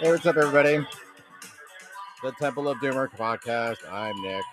Hey, 0.00 0.12
what's 0.12 0.24
up, 0.26 0.36
everybody? 0.36 0.86
The 2.22 2.30
Temple 2.38 2.68
of 2.68 2.78
Doomer 2.78 3.10
podcast. 3.16 3.78
I'm 3.90 4.14
Nick. 4.22 4.44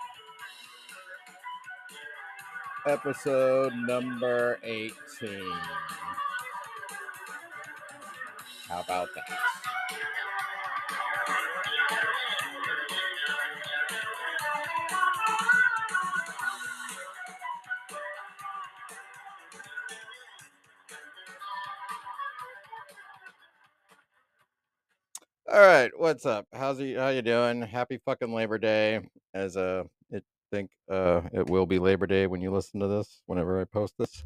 Episode 2.87 3.71
number 3.75 4.57
18. 4.63 4.95
How 8.69 8.81
about 8.81 9.09
that? 9.13 9.54
All 25.55 25.61
right, 25.61 25.89
what's 25.95 26.25
up? 26.25 26.45
How's 26.51 26.81
you 26.81 26.99
how 26.99 27.07
you 27.07 27.21
doing? 27.21 27.61
Happy 27.61 27.97
fucking 28.03 28.33
Labor 28.33 28.57
Day. 28.57 28.99
As 29.33 29.55
uh 29.55 29.85
I 30.13 30.19
think 30.51 30.69
uh 30.91 31.21
it 31.31 31.49
will 31.49 31.65
be 31.65 31.79
Labor 31.79 32.05
Day 32.07 32.27
when 32.27 32.41
you 32.41 32.51
listen 32.51 32.81
to 32.81 32.87
this, 32.87 33.21
whenever 33.25 33.61
I 33.61 33.63
post 33.63 33.93
this. 33.97 34.25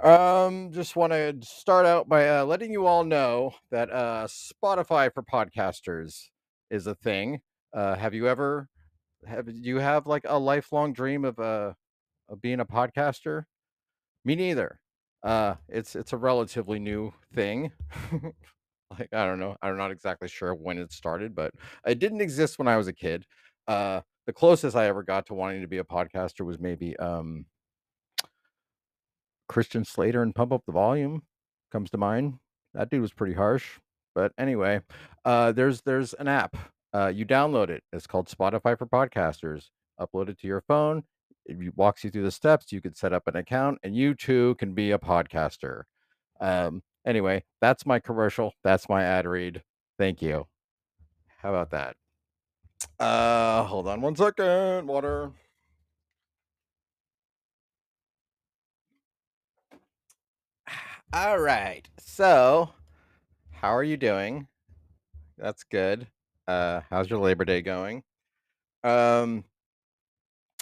Um 0.00 0.70
just 0.70 0.94
want 0.94 1.12
to 1.12 1.34
start 1.42 1.86
out 1.86 2.08
by 2.08 2.28
uh, 2.28 2.44
letting 2.44 2.70
you 2.70 2.86
all 2.86 3.02
know 3.02 3.52
that 3.72 3.90
uh 3.90 4.28
Spotify 4.28 5.12
for 5.12 5.24
podcasters 5.24 6.28
is 6.70 6.86
a 6.86 6.94
thing. 6.94 7.40
Uh 7.74 7.96
have 7.96 8.14
you 8.14 8.28
ever 8.28 8.68
have 9.26 9.48
you 9.48 9.78
have 9.78 10.06
like 10.06 10.22
a 10.24 10.38
lifelong 10.38 10.92
dream 10.92 11.24
of 11.24 11.36
uh 11.40 11.72
of 12.28 12.40
being 12.40 12.60
a 12.60 12.64
podcaster? 12.64 13.46
Me 14.24 14.36
neither. 14.36 14.78
Uh 15.20 15.56
it's 15.68 15.96
it's 15.96 16.12
a 16.12 16.16
relatively 16.16 16.78
new 16.78 17.12
thing. 17.34 17.72
like 18.98 19.08
I 19.12 19.26
don't 19.26 19.40
know. 19.40 19.56
I'm 19.62 19.76
not 19.76 19.90
exactly 19.90 20.28
sure 20.28 20.54
when 20.54 20.78
it 20.78 20.92
started, 20.92 21.34
but 21.34 21.52
it 21.86 21.98
didn't 21.98 22.20
exist 22.20 22.58
when 22.58 22.68
I 22.68 22.76
was 22.76 22.88
a 22.88 22.92
kid. 22.92 23.24
Uh 23.66 24.00
the 24.26 24.32
closest 24.32 24.76
I 24.76 24.86
ever 24.86 25.02
got 25.02 25.26
to 25.26 25.34
wanting 25.34 25.62
to 25.62 25.68
be 25.68 25.78
a 25.78 25.84
podcaster 25.84 26.44
was 26.44 26.58
maybe 26.58 26.96
um 26.98 27.46
Christian 29.48 29.84
Slater 29.84 30.22
and 30.22 30.34
Pump 30.34 30.52
Up 30.52 30.64
the 30.66 30.72
Volume 30.72 31.22
comes 31.72 31.90
to 31.90 31.98
mind. 31.98 32.34
That 32.74 32.90
dude 32.90 33.00
was 33.00 33.12
pretty 33.12 33.34
harsh. 33.34 33.78
But 34.14 34.32
anyway, 34.38 34.80
uh 35.24 35.52
there's 35.52 35.82
there's 35.82 36.14
an 36.14 36.28
app. 36.28 36.56
Uh 36.94 37.08
you 37.08 37.24
download 37.26 37.70
it. 37.70 37.82
It's 37.92 38.06
called 38.06 38.28
Spotify 38.28 38.78
for 38.78 38.86
Podcasters. 38.86 39.68
Upload 40.00 40.28
it 40.28 40.38
to 40.40 40.46
your 40.46 40.60
phone. 40.62 41.04
It 41.46 41.76
walks 41.76 42.04
you 42.04 42.10
through 42.10 42.24
the 42.24 42.30
steps. 42.30 42.72
You 42.72 42.80
could 42.80 42.96
set 42.96 43.12
up 43.12 43.26
an 43.26 43.36
account 43.36 43.78
and 43.82 43.96
you 43.96 44.14
too 44.14 44.54
can 44.56 44.74
be 44.74 44.92
a 44.92 44.98
podcaster. 44.98 45.82
Um 46.40 46.82
anyway, 47.08 47.42
that's 47.60 47.84
my 47.86 47.98
commercial. 47.98 48.52
That's 48.62 48.88
my 48.88 49.02
ad 49.02 49.26
read. 49.26 49.62
Thank 49.98 50.22
you. 50.22 50.46
How 51.38 51.50
about 51.50 51.70
that? 51.70 51.96
Uh 53.00 53.64
hold 53.64 53.88
on 53.88 54.00
one 54.00 54.14
second. 54.14 54.86
Water. 54.86 55.32
All 61.12 61.40
right. 61.40 61.88
So, 61.98 62.70
how 63.50 63.74
are 63.74 63.82
you 63.82 63.96
doing? 63.96 64.46
That's 65.36 65.64
good. 65.64 66.06
Uh, 66.46 66.80
how's 66.90 67.10
your 67.10 67.20
Labor 67.20 67.44
Day 67.44 67.62
going? 67.62 68.02
Um, 68.82 69.44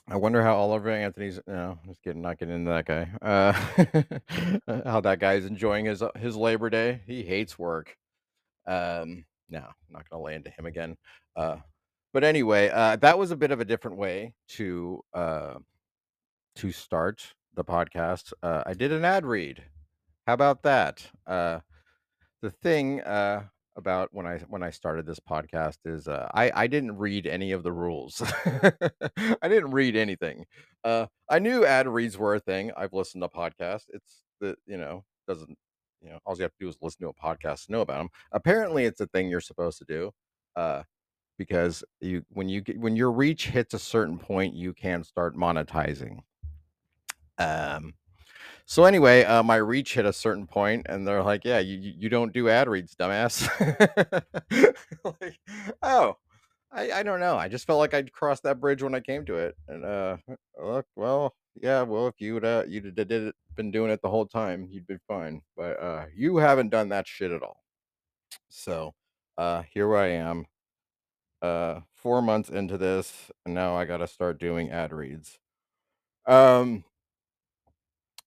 I 0.08 0.16
wonder 0.16 0.42
how 0.42 0.54
Oliver 0.54 0.90
Anthony's. 0.90 1.40
No, 1.46 1.78
just 1.86 2.02
kidding. 2.02 2.22
Not 2.22 2.38
getting 2.38 2.54
into 2.54 2.70
that 2.70 2.86
guy. 2.86 3.08
Uh, 3.20 4.82
how 4.84 5.00
that 5.00 5.18
guy's 5.18 5.44
enjoying 5.44 5.86
his 5.86 6.02
his 6.16 6.36
Labor 6.36 6.70
Day. 6.70 7.00
He 7.06 7.22
hates 7.22 7.58
work. 7.58 7.96
Um, 8.66 9.24
no, 9.50 9.58
I'm 9.58 9.92
not 9.92 10.08
gonna 10.08 10.22
lay 10.22 10.36
into 10.36 10.50
him 10.50 10.66
again. 10.66 10.96
Uh, 11.34 11.56
but 12.12 12.22
anyway, 12.22 12.70
uh, 12.70 12.96
that 12.96 13.18
was 13.18 13.32
a 13.32 13.36
bit 13.36 13.50
of 13.50 13.60
a 13.60 13.64
different 13.64 13.96
way 13.96 14.32
to 14.50 15.02
uh 15.12 15.54
to 16.56 16.72
start 16.72 17.34
the 17.54 17.64
podcast. 17.64 18.32
Uh, 18.42 18.62
I 18.64 18.74
did 18.74 18.92
an 18.92 19.04
ad 19.04 19.26
read. 19.26 19.62
How 20.26 20.34
about 20.34 20.62
that? 20.62 21.04
Uh, 21.26 21.60
the 22.42 22.50
thing 22.50 23.00
uh, 23.02 23.44
about 23.76 24.08
when 24.12 24.26
I 24.26 24.38
when 24.48 24.62
I 24.62 24.70
started 24.70 25.06
this 25.06 25.20
podcast 25.20 25.78
is 25.84 26.08
uh, 26.08 26.28
I 26.34 26.50
I 26.54 26.66
didn't 26.66 26.96
read 26.96 27.26
any 27.26 27.52
of 27.52 27.62
the 27.62 27.72
rules. 27.72 28.22
I 29.42 29.48
didn't 29.48 29.70
read 29.70 29.96
anything. 29.96 30.46
Uh, 30.82 31.06
I 31.28 31.38
knew 31.38 31.64
ad 31.64 31.86
reads 31.86 32.16
were 32.16 32.34
a 32.34 32.40
thing. 32.40 32.72
I've 32.76 32.92
listened 32.92 33.22
to 33.22 33.28
podcasts. 33.28 33.84
It's 33.90 34.22
the 34.40 34.56
you 34.66 34.78
know 34.78 35.04
doesn't 35.28 35.56
you 36.00 36.10
know 36.10 36.18
all 36.24 36.36
you 36.36 36.42
have 36.42 36.52
to 36.52 36.64
do 36.64 36.68
is 36.68 36.76
listen 36.80 37.02
to 37.02 37.08
a 37.08 37.14
podcast 37.14 37.66
to 37.66 37.72
know 37.72 37.82
about 37.82 37.98
them. 37.98 38.08
Apparently, 38.32 38.84
it's 38.84 39.00
a 39.00 39.06
thing 39.06 39.28
you're 39.28 39.40
supposed 39.40 39.78
to 39.78 39.84
do. 39.86 40.10
Uh, 40.56 40.82
because 41.38 41.84
you 42.00 42.24
when 42.30 42.48
you 42.48 42.62
get 42.62 42.78
when 42.78 42.96
your 42.96 43.12
reach 43.12 43.48
hits 43.48 43.74
a 43.74 43.78
certain 43.78 44.18
point, 44.18 44.54
you 44.54 44.72
can 44.72 45.04
start 45.04 45.36
monetizing. 45.36 46.20
Um, 47.38 47.92
so 48.66 48.84
anyway, 48.84 49.24
uh, 49.24 49.42
my 49.42 49.56
reach 49.56 49.94
hit 49.94 50.04
a 50.06 50.12
certain 50.12 50.46
point, 50.46 50.86
and 50.88 51.06
they're 51.06 51.22
like, 51.22 51.44
"Yeah, 51.44 51.60
you 51.60 51.78
you 51.78 52.08
don't 52.08 52.32
do 52.32 52.48
ad 52.48 52.68
reads, 52.68 52.94
dumbass." 52.96 53.48
like, 55.04 55.38
oh, 55.82 56.16
I 56.72 56.92
I 56.92 57.02
don't 57.04 57.20
know. 57.20 57.36
I 57.36 57.48
just 57.48 57.66
felt 57.66 57.78
like 57.80 57.94
I'd 57.94 58.12
crossed 58.12 58.42
that 58.44 58.60
bridge 58.60 58.82
when 58.82 58.94
I 58.94 59.00
came 59.00 59.24
to 59.26 59.36
it, 59.36 59.56
and 59.68 59.84
uh, 59.84 60.16
look, 60.62 60.86
well, 60.96 61.34
yeah, 61.54 61.82
well, 61.82 62.08
if 62.08 62.16
you'd 62.20 62.44
uh 62.44 62.64
you 62.68 62.80
did 62.80 62.96
did 62.96 63.12
it 63.12 63.34
been 63.56 63.70
doing 63.70 63.90
it 63.90 64.02
the 64.02 64.10
whole 64.10 64.26
time, 64.26 64.66
you'd 64.70 64.86
be 64.86 64.98
fine. 65.08 65.42
But 65.56 65.80
uh, 65.82 66.06
you 66.14 66.38
haven't 66.38 66.70
done 66.70 66.88
that 66.90 67.06
shit 67.08 67.32
at 67.32 67.42
all. 67.42 67.62
So, 68.48 68.94
uh, 69.38 69.62
here 69.72 69.96
I 69.96 70.08
am, 70.08 70.46
uh, 71.42 71.80
four 71.94 72.22
months 72.22 72.48
into 72.50 72.78
this, 72.78 73.30
and 73.44 73.54
now 73.54 73.76
I 73.76 73.84
got 73.84 73.98
to 73.98 74.06
start 74.08 74.38
doing 74.40 74.70
ad 74.70 74.92
reads. 74.92 75.38
Um 76.26 76.84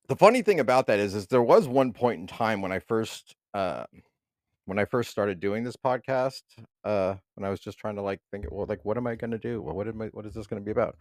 the 0.09 0.16
funny 0.16 0.42
thing 0.42 0.59
about 0.59 0.88
that 0.88 1.00
is 1.00 1.14
is 1.14 1.28
there 1.28 1.44
was 1.44 1.68
one 1.68 1.94
point 1.94 2.20
in 2.20 2.28
time 2.28 2.62
when 2.62 2.72
I 2.72 2.80
first 2.80 3.36
uh 3.53 3.86
when 4.66 4.78
I 4.78 4.86
first 4.86 5.09
started 5.09 5.40
doing 5.40 5.64
this 5.64 5.75
podcast, 5.75 6.42
uh 6.84 7.16
when 7.36 7.46
I 7.46 7.50
was 7.50 7.59
just 7.59 7.78
trying 7.78 7.96
to 7.96 8.02
like 8.02 8.19
think 8.31 8.48
well 8.52 8.66
like 8.68 8.84
what 8.84 8.98
am 8.98 9.08
I 9.08 9.16
going 9.16 9.31
to 9.31 9.38
do? 9.38 9.62
Well, 9.62 9.75
what 9.75 9.88
am 9.88 10.02
I 10.02 10.08
what 10.08 10.25
is 10.25 10.34
this 10.34 10.48
going 10.48 10.62
to 10.62 10.66
be 10.66 10.72
about? 10.72 10.98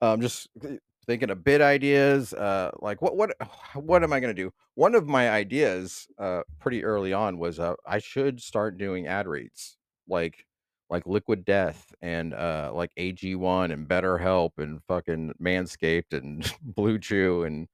Um 0.00 0.22
just 0.22 0.48
thinking 1.06 1.30
of 1.30 1.44
bid 1.44 1.60
ideas, 1.60 2.32
uh 2.32 2.70
like 2.80 3.02
what 3.02 3.14
what 3.14 3.34
what 3.74 4.02
am 4.02 4.14
I 4.14 4.20
going 4.20 4.34
to 4.34 4.42
do? 4.42 4.50
One 4.74 4.94
of 4.94 5.06
my 5.06 5.30
ideas 5.30 6.08
uh 6.18 6.40
pretty 6.58 6.82
early 6.82 7.12
on 7.12 7.38
was 7.38 7.60
uh 7.60 7.74
I 7.86 7.98
should 7.98 8.40
start 8.40 8.78
doing 8.78 9.06
ad 9.06 9.28
reads 9.28 9.76
like 10.08 10.46
like 10.88 11.06
Liquid 11.06 11.44
Death 11.44 11.92
and 12.00 12.32
uh 12.32 12.72
like 12.74 12.90
AG1 12.98 13.70
and 13.70 13.86
BetterHelp 13.86 14.52
and 14.56 14.82
fucking 14.88 15.34
Manscaped 15.42 16.14
and 16.14 16.50
Blue 16.62 16.98
Chew 16.98 17.44
and 17.44 17.68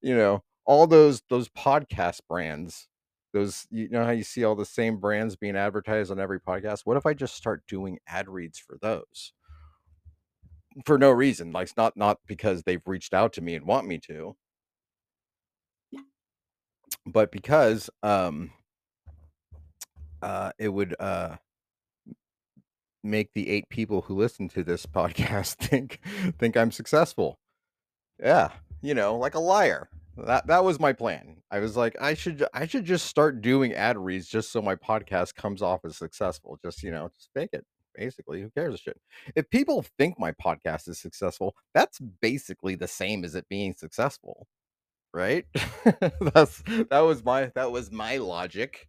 you 0.00 0.14
know 0.14 0.42
all 0.66 0.86
those 0.86 1.22
those 1.28 1.48
podcast 1.48 2.20
brands 2.28 2.88
those 3.34 3.66
you 3.70 3.88
know 3.88 4.04
how 4.04 4.12
you 4.12 4.22
see 4.22 4.44
all 4.44 4.54
the 4.54 4.64
same 4.64 4.98
brands 4.98 5.36
being 5.36 5.56
advertised 5.56 6.10
on 6.10 6.20
every 6.20 6.40
podcast? 6.40 6.82
What 6.84 6.96
if 6.96 7.04
i 7.04 7.12
just 7.12 7.34
start 7.34 7.66
doing 7.66 7.98
ad 8.06 8.28
reads 8.28 8.58
for 8.58 8.78
those? 8.80 9.32
For 10.86 10.96
no 10.98 11.10
reason 11.10 11.52
like 11.52 11.64
it's 11.64 11.76
not 11.76 11.96
not 11.96 12.18
because 12.26 12.62
they've 12.62 12.86
reached 12.86 13.12
out 13.12 13.32
to 13.34 13.42
me 13.42 13.54
and 13.56 13.66
want 13.66 13.86
me 13.86 13.98
to. 14.06 14.36
But 17.04 17.30
because 17.32 17.90
um 18.02 18.52
uh 20.22 20.52
it 20.58 20.68
would 20.68 20.94
uh 20.98 21.36
make 23.02 23.32
the 23.34 23.50
eight 23.50 23.68
people 23.68 24.02
who 24.02 24.14
listen 24.14 24.48
to 24.48 24.62
this 24.64 24.86
podcast 24.94 25.56
think 25.56 25.98
think 26.38 26.56
i'm 26.56 26.70
successful. 26.70 27.38
Yeah, 28.20 28.50
you 28.84 28.94
know, 28.94 29.16
like 29.16 29.34
a 29.34 29.40
liar. 29.40 29.88
That 30.16 30.46
that 30.46 30.62
was 30.62 30.78
my 30.78 30.92
plan. 30.92 31.38
I 31.50 31.58
was 31.58 31.76
like, 31.76 31.96
I 32.00 32.14
should 32.14 32.44
I 32.52 32.66
should 32.66 32.84
just 32.84 33.06
start 33.06 33.40
doing 33.40 33.72
ad 33.72 33.98
reads 33.98 34.28
just 34.28 34.52
so 34.52 34.62
my 34.62 34.76
podcast 34.76 35.34
comes 35.34 35.62
off 35.62 35.84
as 35.84 35.96
successful. 35.96 36.58
Just, 36.64 36.82
you 36.82 36.90
know, 36.90 37.10
just 37.16 37.30
fake 37.34 37.50
it. 37.52 37.64
Basically, 37.96 38.42
who 38.42 38.50
cares 38.50 38.74
a 38.74 38.78
shit? 38.78 39.00
If 39.34 39.48
people 39.50 39.84
think 39.98 40.18
my 40.18 40.32
podcast 40.32 40.88
is 40.88 40.98
successful, 40.98 41.54
that's 41.72 41.98
basically 41.98 42.74
the 42.74 42.88
same 42.88 43.24
as 43.24 43.34
it 43.34 43.48
being 43.48 43.74
successful, 43.76 44.46
right? 45.12 45.46
that's 46.20 46.62
that 46.90 47.00
was 47.00 47.24
my 47.24 47.50
that 47.54 47.72
was 47.72 47.90
my 47.90 48.18
logic. 48.18 48.88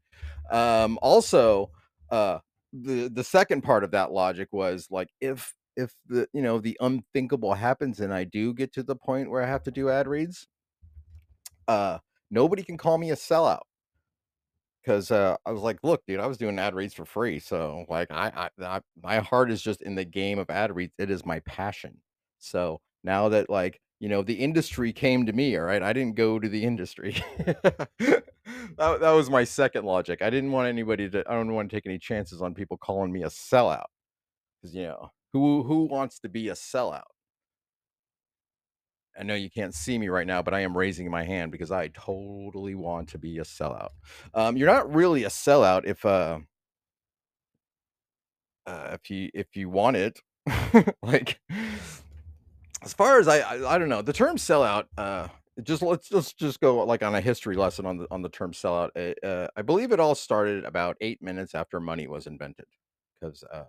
Um 0.52 1.00
also, 1.02 1.72
uh 2.12 2.40
the 2.74 3.10
the 3.10 3.24
second 3.24 3.62
part 3.62 3.84
of 3.84 3.92
that 3.92 4.12
logic 4.12 4.50
was 4.52 4.88
like 4.92 5.10
if 5.22 5.54
if 5.76 5.96
the 6.08 6.28
you 6.34 6.42
know 6.42 6.60
the 6.60 6.78
unthinkable 6.82 7.54
happens 7.56 8.00
and 8.00 8.14
I 8.14 8.24
do 8.26 8.54
get 8.54 8.74
to 8.74 8.84
the 8.84 8.96
point 8.96 9.30
where 9.30 9.42
I 9.44 9.48
have 9.48 9.64
to 9.64 9.72
do 9.72 9.90
ad 9.90 10.08
reads, 10.08 10.48
uh 11.68 12.00
nobody 12.30 12.64
can 12.64 12.78
call 12.78 12.98
me 12.98 13.12
a 13.12 13.16
sellout 13.16 13.62
because 14.82 15.12
uh, 15.12 15.36
I 15.46 15.52
was 15.52 15.62
like, 15.62 15.80
look, 15.84 16.04
dude, 16.06 16.20
I 16.20 16.28
was 16.28 16.38
doing 16.38 16.60
ad 16.60 16.76
reads 16.76 16.94
for 16.94 17.06
free, 17.06 17.40
so 17.40 17.86
like 17.90 18.12
I, 18.12 18.50
I, 18.60 18.64
I 18.66 18.82
my 19.02 19.20
heart 19.20 19.52
is 19.52 19.62
just 19.62 19.82
in 19.82 19.96
the 19.96 20.06
game 20.06 20.38
of 20.40 20.50
ad 20.50 20.76
reads. 20.76 20.94
It 20.98 21.10
is 21.10 21.26
my 21.26 21.40
passion. 21.42 22.02
So 22.40 22.82
now 23.04 23.30
that 23.30 23.50
like 23.50 23.80
You 24.00 24.10
know, 24.10 24.24
the 24.24 24.36
industry 24.36 24.94
came 24.94 25.26
to 25.26 25.34
me, 25.34 25.58
alright? 25.58 25.82
I 25.84 25.94
didn't 25.94 26.16
go 26.16 26.40
to 26.40 26.50
the 26.50 26.64
industry. 26.66 27.16
That 28.78 29.00
that 29.02 29.12
was 29.12 29.30
my 29.30 29.44
second 29.46 29.86
logic. 29.86 30.22
I 30.22 30.30
didn't 30.30 30.52
want 30.52 30.68
anybody 30.70 31.10
to 31.10 31.24
I 31.30 31.34
don't 31.34 31.54
wanna 31.54 31.70
take 31.70 31.86
any 31.88 31.98
chances 32.00 32.42
on 32.42 32.54
people 32.54 32.78
calling 32.78 33.12
me 33.12 33.24
a 33.24 33.28
sellout 33.28 33.86
'cause, 34.62 34.76
you 34.76 34.84
know, 34.84 35.12
who 35.36 35.64
who 35.64 35.84
wants 35.84 36.18
to 36.20 36.30
be 36.30 36.48
a 36.48 36.54
sellout? 36.54 37.12
I 39.20 39.24
know 39.24 39.36
you 39.36 39.50
can't 39.50 39.74
see 39.74 39.98
me 39.98 40.08
right 40.10 40.28
now, 40.28 40.42
but 40.42 40.54
I 40.54 40.62
am 40.62 40.78
raising 40.78 41.10
my 41.10 41.24
hand 41.24 41.52
because 41.52 41.72
I 41.72 41.90
totally 41.90 42.76
want 42.76 43.10
to 43.10 43.18
be 43.18 43.38
a 43.40 43.44
sellout. 43.44 43.90
Um, 44.34 44.56
you're 44.58 44.72
not 44.72 44.94
really 44.94 45.24
a 45.26 45.30
sellout 45.30 45.86
if, 45.86 46.06
uh 46.06 46.40
uh, 48.66 48.90
if 48.94 49.10
you 49.10 49.30
if 49.34 49.56
you 49.56 49.70
want 49.70 49.98
it. 49.98 50.20
Like, 51.02 51.40
as 52.82 52.94
far 52.94 53.20
as 53.20 53.28
I 53.28 53.40
I 53.40 53.76
I 53.76 53.78
don't 53.78 53.90
know, 53.90 54.02
the 54.02 54.14
term 54.14 54.38
sellout, 54.38 54.86
uh, 54.98 55.28
just 55.64 55.82
let's 55.82 56.12
let's 56.12 56.34
just 56.34 56.60
go, 56.60 56.84
like, 56.86 57.04
on 57.04 57.16
a 57.16 57.22
history 57.22 57.56
lesson 57.56 57.86
on 57.86 57.98
the 57.98 58.08
on 58.12 58.22
the 58.22 58.30
term 58.30 58.52
sellout. 58.52 58.90
Eh, 58.96 59.14
uh, 59.24 59.48
I 59.56 59.62
believe 59.62 59.92
it 59.92 60.00
all 60.00 60.16
started 60.16 60.66
about 60.66 60.98
8 61.02 61.22
minutes 61.22 61.56
after 61.56 61.80
money 61.80 62.08
was 62.08 62.28
invented, 62.28 62.66
because 63.20 63.44
uh, 63.44 63.64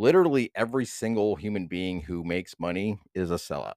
literally 0.00 0.50
every 0.54 0.86
single 0.86 1.36
human 1.36 1.66
being 1.68 2.02
who 2.02 2.24
makes 2.24 2.56
money 2.58 3.00
is 3.14 3.30
a 3.30 3.36
sellout. 3.36 3.74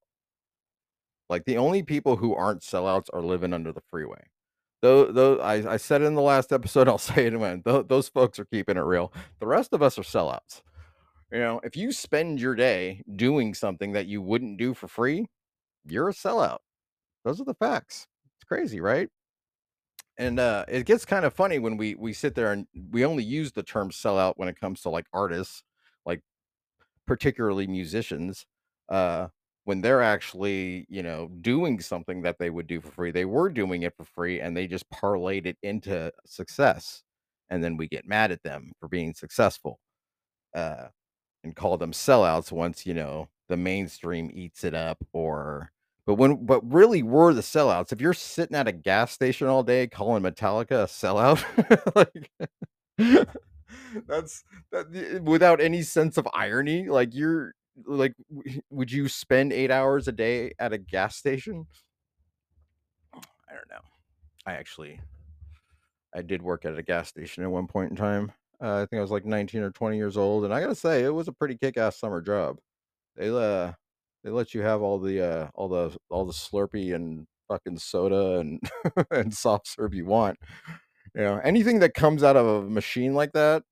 Like, 1.29 1.45
the 1.45 1.57
only 1.57 1.83
people 1.83 2.17
who 2.17 2.35
aren't 2.35 2.61
sellouts 2.61 3.07
are 3.13 3.21
living 3.21 3.53
under 3.53 3.71
the 3.71 3.81
freeway. 3.89 4.25
Tho 4.81 5.11
tho 5.11 5.39
I 5.39 5.73
I 5.73 5.77
said 5.77 6.01
it 6.01 6.05
in 6.05 6.15
the 6.15 6.21
last 6.21 6.53
episode, 6.53 6.87
I'll 6.87 6.97
say 6.99 7.27
it 7.27 7.33
again, 7.35 7.63
tho 7.65 7.83
those 7.83 8.09
folks 8.09 8.39
are 8.39 8.45
keeping 8.45 8.77
it 8.77 8.81
real. 8.81 9.13
The 9.39 9.47
rest 9.47 9.73
of 9.73 9.81
us 9.81 9.99
are 9.99 10.03
sellouts. 10.03 10.61
You 11.31 11.39
know, 11.39 11.61
if 11.63 11.77
you 11.77 11.91
spend 11.93 12.41
your 12.41 12.55
day 12.55 13.03
doing 13.15 13.53
something 13.55 13.93
that 13.93 14.07
you 14.07 14.21
wouldn't 14.21 14.59
do 14.59 14.73
for 14.73 14.87
free, 14.87 15.27
you're 15.85 16.09
a 16.09 16.13
sellout. 16.13 16.59
Those 17.25 17.41
are 17.41 17.45
the 17.45 17.55
facts. 17.55 18.07
It's 18.37 18.45
crazy, 18.45 18.81
right? 18.81 19.09
And, 20.17 20.39
uh, 20.39 20.65
it 20.67 20.85
gets 20.85 21.05
kinda 21.05 21.31
funny 21.31 21.59
when 21.59 21.77
we 21.77 21.95
we 21.95 22.13
sit 22.13 22.35
there 22.35 22.51
and 22.51 22.67
we 22.91 23.03
only 23.05 23.23
use 23.23 23.51
the 23.53 23.63
term 23.63 23.89
sellout 23.89 24.33
when 24.37 24.47
it 24.47 24.59
comes 24.59 24.81
to, 24.81 24.89
like, 24.89 25.07
artists, 25.13 25.63
particularly 27.07 27.67
musicians, 27.67 28.45
uh, 28.89 29.27
when 29.65 29.81
they're 29.81 30.01
actually, 30.01 30.85
you 30.89 31.03
know, 31.03 31.29
doing 31.41 31.79
something 31.79 32.21
that 32.23 32.37
they 32.39 32.49
would 32.49 32.67
do 32.67 32.81
for 32.81 32.91
free. 32.91 33.11
They 33.11 33.25
were 33.25 33.49
doing 33.49 33.83
it 33.83 33.95
for 33.95 34.03
free, 34.05 34.41
and 34.41 34.55
they 34.55 34.67
just 34.67 34.89
parlayed 34.89 35.45
it 35.45 35.57
into 35.63 36.11
success, 36.25 37.03
and 37.49 37.63
then 37.63 37.77
we 37.77 37.87
get 37.87 38.07
mad 38.07 38.31
at 38.31 38.43
them 38.43 38.73
for 38.79 38.87
being 38.89 39.13
successful, 39.13 39.79
uh, 40.55 40.87
and 41.43 41.55
call 41.55 41.77
them 41.77 41.91
sellouts 41.93 42.51
once, 42.51 42.85
you 42.85 42.93
know, 42.93 43.29
the 43.49 43.57
mainstream 43.57 44.31
eats 44.33 44.63
it 44.63 44.73
up 44.73 44.97
or 45.13 45.71
but 46.05 46.15
when 46.15 46.45
but 46.45 46.61
really 46.71 47.03
we're 47.03 47.33
the 47.33 47.41
sellouts. 47.41 47.91
If 47.93 48.01
you're 48.01 48.13
sitting 48.13 48.55
at 48.55 48.67
a 48.67 48.71
gas 48.71 49.11
station 49.11 49.47
all 49.47 49.63
day 49.63 49.87
calling 49.87 50.23
Metallica 50.23 50.83
a 50.83 50.87
sellout, 50.87 51.43
like, 52.97 53.27
that's 54.07 54.43
that 54.71 55.21
without 55.23 55.61
any 55.61 55.81
sense 55.81 56.17
of 56.17 56.27
irony, 56.33 56.87
like, 56.89 57.13
you're 57.13 57.53
like, 57.85 58.13
would 58.69 58.91
you 58.91 59.07
spend 59.07 59.53
8 59.53 59.71
hours 59.71 60.07
a 60.07 60.11
day 60.11 60.53
at 60.59 60.73
a 60.73 60.77
gas 60.77 61.15
station? 61.15 61.67
I 63.13 63.53
don't 63.53 63.69
know. 63.69 63.81
I 64.45 64.53
actually 64.53 64.99
I 66.13 66.21
did 66.21 66.41
work 66.41 66.65
at 66.65 66.77
a 66.77 66.83
gas 66.83 67.09
station 67.09 67.43
at 67.43 67.51
one 67.51 67.67
point 67.67 67.91
in 67.91 67.95
time. 67.95 68.31
Uh, 68.61 68.81
I 68.81 68.85
think 68.85 68.99
I 68.99 69.01
was, 69.01 69.11
like, 69.11 69.25
19 69.25 69.61
or 69.61 69.71
20 69.71 69.97
years 69.97 70.15
old, 70.15 70.45
and 70.45 70.53
I 70.53 70.61
gotta 70.61 70.75
say, 70.75 71.03
it 71.03 71.09
was 71.13 71.27
a 71.27 71.33
pretty 71.33 71.57
kick-ass 71.57 71.97
summer 71.99 72.21
job. 72.21 72.59
They, 73.15 73.29
uh, 73.29 73.73
they 74.23 74.29
let 74.29 74.53
you 74.53 74.61
have 74.61 74.81
all 74.81 74.99
the, 74.99 75.21
uh, 75.21 75.49
all 75.55 75.67
the 75.69 75.97
all 76.09 76.25
the 76.25 76.33
Slurpee 76.33 76.95
and 76.95 77.27
fucking 77.49 77.77
soda 77.77 78.39
and 78.39 78.61
and 79.11 79.33
soft 79.33 79.67
serve 79.67 79.93
you 79.93 80.05
want. 80.05 80.37
You 81.15 81.21
know, 81.23 81.37
anything 81.43 81.79
that 81.79 81.93
comes 81.93 82.23
out 82.23 82.35
of 82.37 82.45
a 82.47 82.61
machine 82.69 83.13
like 83.13 83.33
that, 83.33 83.63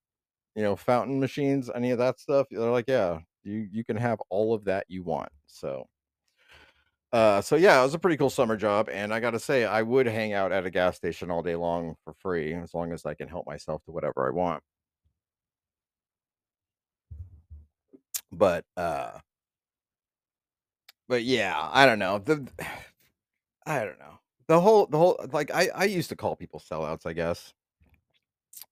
you 0.55 0.63
know, 0.63 0.75
fountain 0.77 1.19
machines, 1.19 1.69
any 1.75 1.91
of 1.91 1.99
that 1.99 2.19
stuff, 2.19 2.47
they're 2.51 2.61
like, 2.71 2.85
"Yeah, 2.89 3.21
you 3.43 3.67
you 3.71 3.83
can 3.85 3.97
have 3.97 4.19
all 4.29 4.53
of 4.55 4.65
that 4.65 4.85
you 4.89 5.03
want." 5.03 5.31
So 5.47 5.87
uh, 7.13 7.41
so 7.41 7.55
yeah, 7.57 7.79
it 7.79 7.83
was 7.83 7.93
a 7.93 7.99
pretty 7.99 8.15
cool 8.17 8.29
summer 8.29 8.55
job, 8.55 8.87
and 8.89 9.13
I 9.13 9.19
gotta 9.19 9.39
say, 9.39 9.65
I 9.65 9.81
would 9.81 10.05
hang 10.05 10.31
out 10.33 10.51
at 10.53 10.65
a 10.65 10.71
gas 10.71 10.95
station 10.95 11.29
all 11.29 11.41
day 11.43 11.55
long 11.57 11.95
for 12.05 12.13
free, 12.13 12.53
as 12.53 12.73
long 12.73 12.93
as 12.93 13.05
I 13.05 13.15
can 13.15 13.27
help 13.27 13.45
myself 13.45 13.83
to 13.85 13.91
whatever 13.91 14.27
I 14.27 14.31
want. 14.31 14.63
But, 18.31 18.65
uh 18.77 19.19
but 21.07 21.23
yeah, 21.23 21.55
I 21.71 21.85
don't 21.85 21.99
know, 21.99 22.19
the 22.19 22.47
I 23.65 23.85
don't 23.85 23.99
know. 23.99 24.20
The 24.51 24.59
whole 24.59 24.85
the 24.85 24.97
whole 24.97 25.17
like, 25.31 25.49
I 25.49 25.69
I 25.73 25.85
used 25.85 26.09
to 26.09 26.17
call 26.17 26.35
people 26.35 26.59
sellouts, 26.59 27.05
I 27.05 27.13
guess 27.13 27.53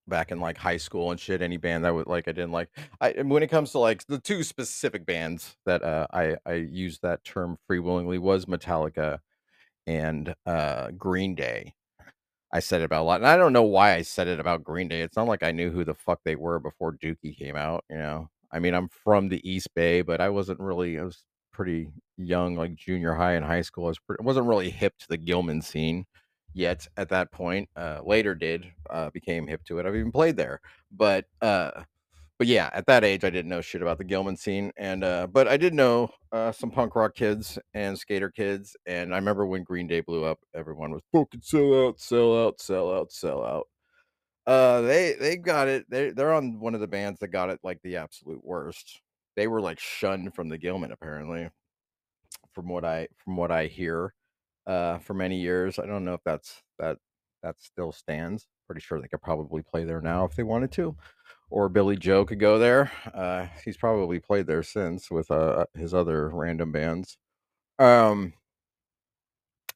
back 0.08 0.32
in, 0.32 0.40
like, 0.40 0.58
high 0.58 0.78
school 0.78 1.12
and 1.12 1.20
shit, 1.20 1.42
any 1.42 1.58
band 1.58 1.86
that 1.86 1.94
would 1.94 2.08
like, 2.08 2.28
I 2.28 2.32
didn't 2.32 2.52
like. 2.52 2.70
I 3.00 3.12
when 3.22 3.44
it 3.44 3.48
comes 3.48 3.72
to, 3.72 3.80
like, 3.80 4.06
the 4.08 4.20
2 4.20 4.44
specific 4.44 5.06
bands 5.06 5.56
that, 5.66 5.84
uh, 5.84 6.08
I 6.12 6.38
I 6.46 6.54
used 6.56 7.02
that 7.04 7.24
term 7.24 7.58
free 7.68 7.80
willingly 7.80 8.18
was 8.18 8.46
Metallica 8.46 9.20
and, 9.88 10.36
uh, 10.46 10.92
Green 10.92 11.36
Day. 11.36 11.76
I 12.54 12.60
said 12.62 12.82
it 12.82 12.86
about 12.86 13.04
a 13.04 13.06
lot, 13.06 13.22
and 13.22 13.28
I 13.28 13.38
don't 13.38 13.54
know 13.54 13.64
why 13.64 13.96
I 13.96 14.04
said 14.04 14.28
it 14.28 14.40
about 14.40 14.64
Green 14.64 14.88
Day. 14.90 15.02
It's 15.02 15.18
not 15.18 15.28
like 15.28 15.44
I 15.44 15.52
knew 15.52 15.72
who 15.72 15.86
the 15.86 15.96
fuck 15.96 16.22
they 16.26 16.36
were 16.36 16.60
before 16.60 16.94
Dookie 16.94 17.38
came 17.38 17.56
out, 17.58 17.86
you 17.90 17.98
know? 17.98 18.30
I 18.52 18.60
mean, 18.60 18.74
I'm 18.76 18.90
from 18.90 19.30
the 19.30 19.42
East 19.50 19.74
Bay, 19.76 20.02
but 20.04 20.22
I 20.22 20.30
wasn't 20.30 20.60
really 20.62 21.00
I 21.00 21.04
was 21.04 21.26
pretty 21.54 21.90
young, 22.20 22.56
like, 22.56 22.76
junior 22.76 23.16
high 23.16 23.34
and 23.34 23.46
high 23.46 23.62
school. 23.62 23.86
I 23.86 23.90
was 23.90 24.00
pre 24.00 24.18
I 24.20 24.24
wasn't 24.24 24.48
really 24.48 24.70
hip 24.72 24.98
to 25.00 25.08
the 25.10 25.18
Gilman 25.18 25.62
scene 25.62 26.06
yet 26.54 26.88
at 26.98 27.10
that 27.10 27.32
point, 27.32 27.70
uh, 27.76 28.02
later 28.06 28.36
did, 28.36 28.66
uh, 28.90 29.10
became 29.12 29.48
hip 29.48 29.64
to 29.66 29.80
it. 29.80 29.86
I've 29.86 29.96
even 29.96 30.12
played 30.12 30.38
there. 30.38 30.62
But, 30.92 31.26
uh, 31.42 31.84
but 32.40 32.48
yeah, 32.48 32.70
at 32.74 32.86
that 32.88 33.04
age, 33.04 33.24
I 33.26 33.30
didn't 33.32 33.50
know 33.50 33.62
shit 33.62 33.82
about 33.82 33.98
the 34.00 34.06
Gilman 34.06 34.38
scene, 34.38 34.72
and, 34.78 35.04
uh, 35.04 35.28
but 35.28 35.48
I 35.48 35.58
did 35.58 35.74
know, 35.74 36.10
uh, 36.32 36.52
some 36.54 36.72
punk 36.72 36.96
rock 36.96 37.16
kids 37.16 37.60
and 37.74 37.98
skater 38.00 38.30
kids, 38.32 38.76
and 38.86 39.14
I 39.14 39.18
remember 39.18 39.46
when 39.48 39.64
Green 39.64 39.88
Day 39.88 40.02
blew 40.02 40.26
up, 40.26 40.40
everyone 40.56 40.92
was 40.92 41.02
"Fucking 41.14 41.42
sellout, 41.42 42.00
sellout, 42.00 42.60
sellout, 42.60 43.12
sellout." 43.12 43.64
Uh, 44.48 44.82
they 44.82 45.14
they 45.20 45.38
got 45.38 45.68
it. 45.68 45.86
They 45.90 46.12
they're 46.12 46.34
on 46.34 46.60
one 46.60 46.76
of 46.76 46.82
the 46.82 46.88
bands 46.88 47.20
that 47.20 47.30
got 47.30 47.50
it, 47.52 47.60
like, 47.64 47.82
the 47.84 47.98
absolute 47.98 48.44
worst. 48.44 49.02
They 49.36 49.48
were, 49.48 49.62
like, 49.62 49.80
shunned 49.80 50.36
from 50.36 50.50
the 50.50 50.58
Gilman, 50.58 50.92
apparently, 50.92 51.50
from 52.62 52.70
what 52.70 52.86
I 52.86 53.08
from 53.18 53.38
what 53.38 53.52
I 53.52 53.68
hear, 53.68 54.14
uh, 54.68 55.00
for 55.00 55.14
many 55.14 55.40
years. 55.40 55.80
I 55.80 55.86
don't 55.86 56.06
know 56.06 56.14
if 56.16 56.24
that's 56.26 56.64
that 56.80 56.98
that 57.44 57.62
still 57.62 57.92
stands. 57.92 58.48
Pretty 58.68 58.82
sure 58.82 59.02
they 59.02 59.08
could 59.08 59.22
probably 59.22 59.64
play 59.64 59.84
there 59.86 60.02
now 60.02 60.26
if 60.26 60.36
they 60.36 60.44
wanted 60.44 60.72
to, 60.74 60.96
or 61.50 61.70
Billie 61.70 61.98
Joe 61.98 62.26
could 62.26 62.40
go 62.40 62.60
there. 62.60 62.92
Uh, 63.14 63.48
he's 63.66 63.78
probably 63.78 64.20
played 64.20 64.48
there 64.48 64.64
since 64.64 65.12
with, 65.12 65.32
uh, 65.32 65.66
his 65.76 65.94
other 65.94 66.30
random 66.30 66.72
bands. 66.72 67.18
Um 67.80 68.34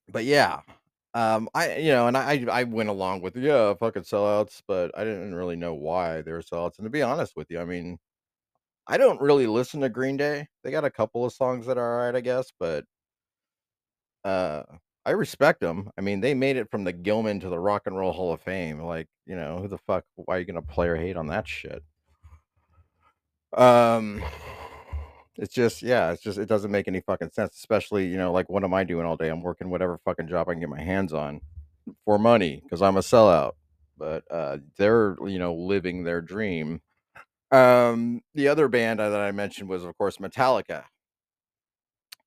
but 0.08 0.25
yeah, 0.25 0.62
um, 1.13 1.50
I 1.54 1.78
you 1.78 1.92
know, 1.92 2.08
and 2.08 2.18
I 2.18 2.46
I 2.52 2.63
went 2.63 2.90
along 2.90 3.22
with, 3.22 3.36
"Yeah, 3.38 3.74
fucking 3.75 4.04
sellouts," 4.04 4.62
but 4.68 4.92
I 4.98 5.04
didn't 5.04 5.36
really 5.36 5.56
know 5.56 5.74
why 5.74 6.22
they 6.22 6.32
were 6.32 6.42
sellouts, 6.42 6.78
and 6.80 6.86
to 6.86 6.90
be 6.90 7.02
honest 7.02 7.36
with 7.36 7.50
you, 7.52 7.60
I 7.60 7.66
mean, 7.66 8.00
I 8.88 8.98
don't 8.98 9.22
really 9.22 9.48
listen 9.48 9.82
to 9.82 9.90
Green 9.90 10.18
Day. 10.18 10.48
They 10.63 10.72
got 10.72 10.84
a 10.86 10.90
couple 10.90 11.25
of 11.25 11.34
songs 11.34 11.66
that 11.68 11.78
are 11.78 12.00
alright, 12.00 12.16
I 12.16 12.22
guess, 12.22 12.52
but 12.60 12.86
uh, 14.25 14.63
I 15.06 15.12
them. 15.60 15.90
I 15.98 16.02
mean, 16.02 16.22
they 16.22 16.34
made 16.34 16.58
it 16.58 16.70
from 16.70 16.84
the 16.84 16.94
Gilman 16.94 17.40
to 17.42 17.50
the 17.50 17.60
Rock 17.60 17.84
and 17.86 17.98
Roll 17.98 18.12
Hall 18.12 18.34
of 18.34 18.42
Fame, 18.42 18.82
like, 18.82 19.08
you 19.25 19.36
know, 19.36 19.60
who 19.60 19.68
the 19.68 19.78
fuck 19.78 20.06
why 20.16 20.36
are 20.36 20.40
you 20.40 20.46
gonna 20.46 20.62
play 20.62 20.88
or 20.88 20.96
hate 20.96 21.18
on 21.18 21.28
that 21.28 21.48
shit? 21.48 21.84
Um, 23.54 24.24
it's 25.38 25.54
just 25.54 25.82
yeah, 25.82 26.12
it's 26.12 26.22
just 26.22 26.38
it 26.38 26.48
doesn't 26.48 26.72
make 26.72 26.88
any 26.88 27.02
fucking 27.02 27.32
sense, 27.32 27.56
especially, 27.56 28.08
you 28.08 28.18
know, 28.18 28.32
like, 28.32 28.50
what 28.50 28.63
am 28.63 28.74
I 28.74 28.84
doing 28.84 29.06
all 29.06 29.18
day? 29.18 29.30
I'm 29.30 29.42
working 29.42 29.70
whatever 29.70 30.00
fucking 30.06 30.28
job 30.28 30.50
I 30.50 30.54
can 30.54 30.60
get 30.60 30.70
my 30.70 30.82
hands 30.82 31.13
on 31.13 31.42
for 32.06 32.18
money 32.18 32.62
because 32.63 32.82
I'm 32.82 32.98
a 32.98 33.02
sellout, 33.02 33.54
but, 33.98 34.24
uh, 34.32 34.58
they're, 34.78 35.16
you 35.25 35.40
know, 35.40 35.54
living 35.54 36.04
their 36.04 36.22
dream. 36.22 36.82
Um, 37.53 38.22
the 38.33 38.50
other 38.50 38.67
band 38.67 39.00
that 39.00 39.13
I 39.15 39.31
mentioned 39.31 39.69
was, 39.69 39.86
of 39.86 39.98
course, 39.98 40.17
Metallica. 40.17 40.86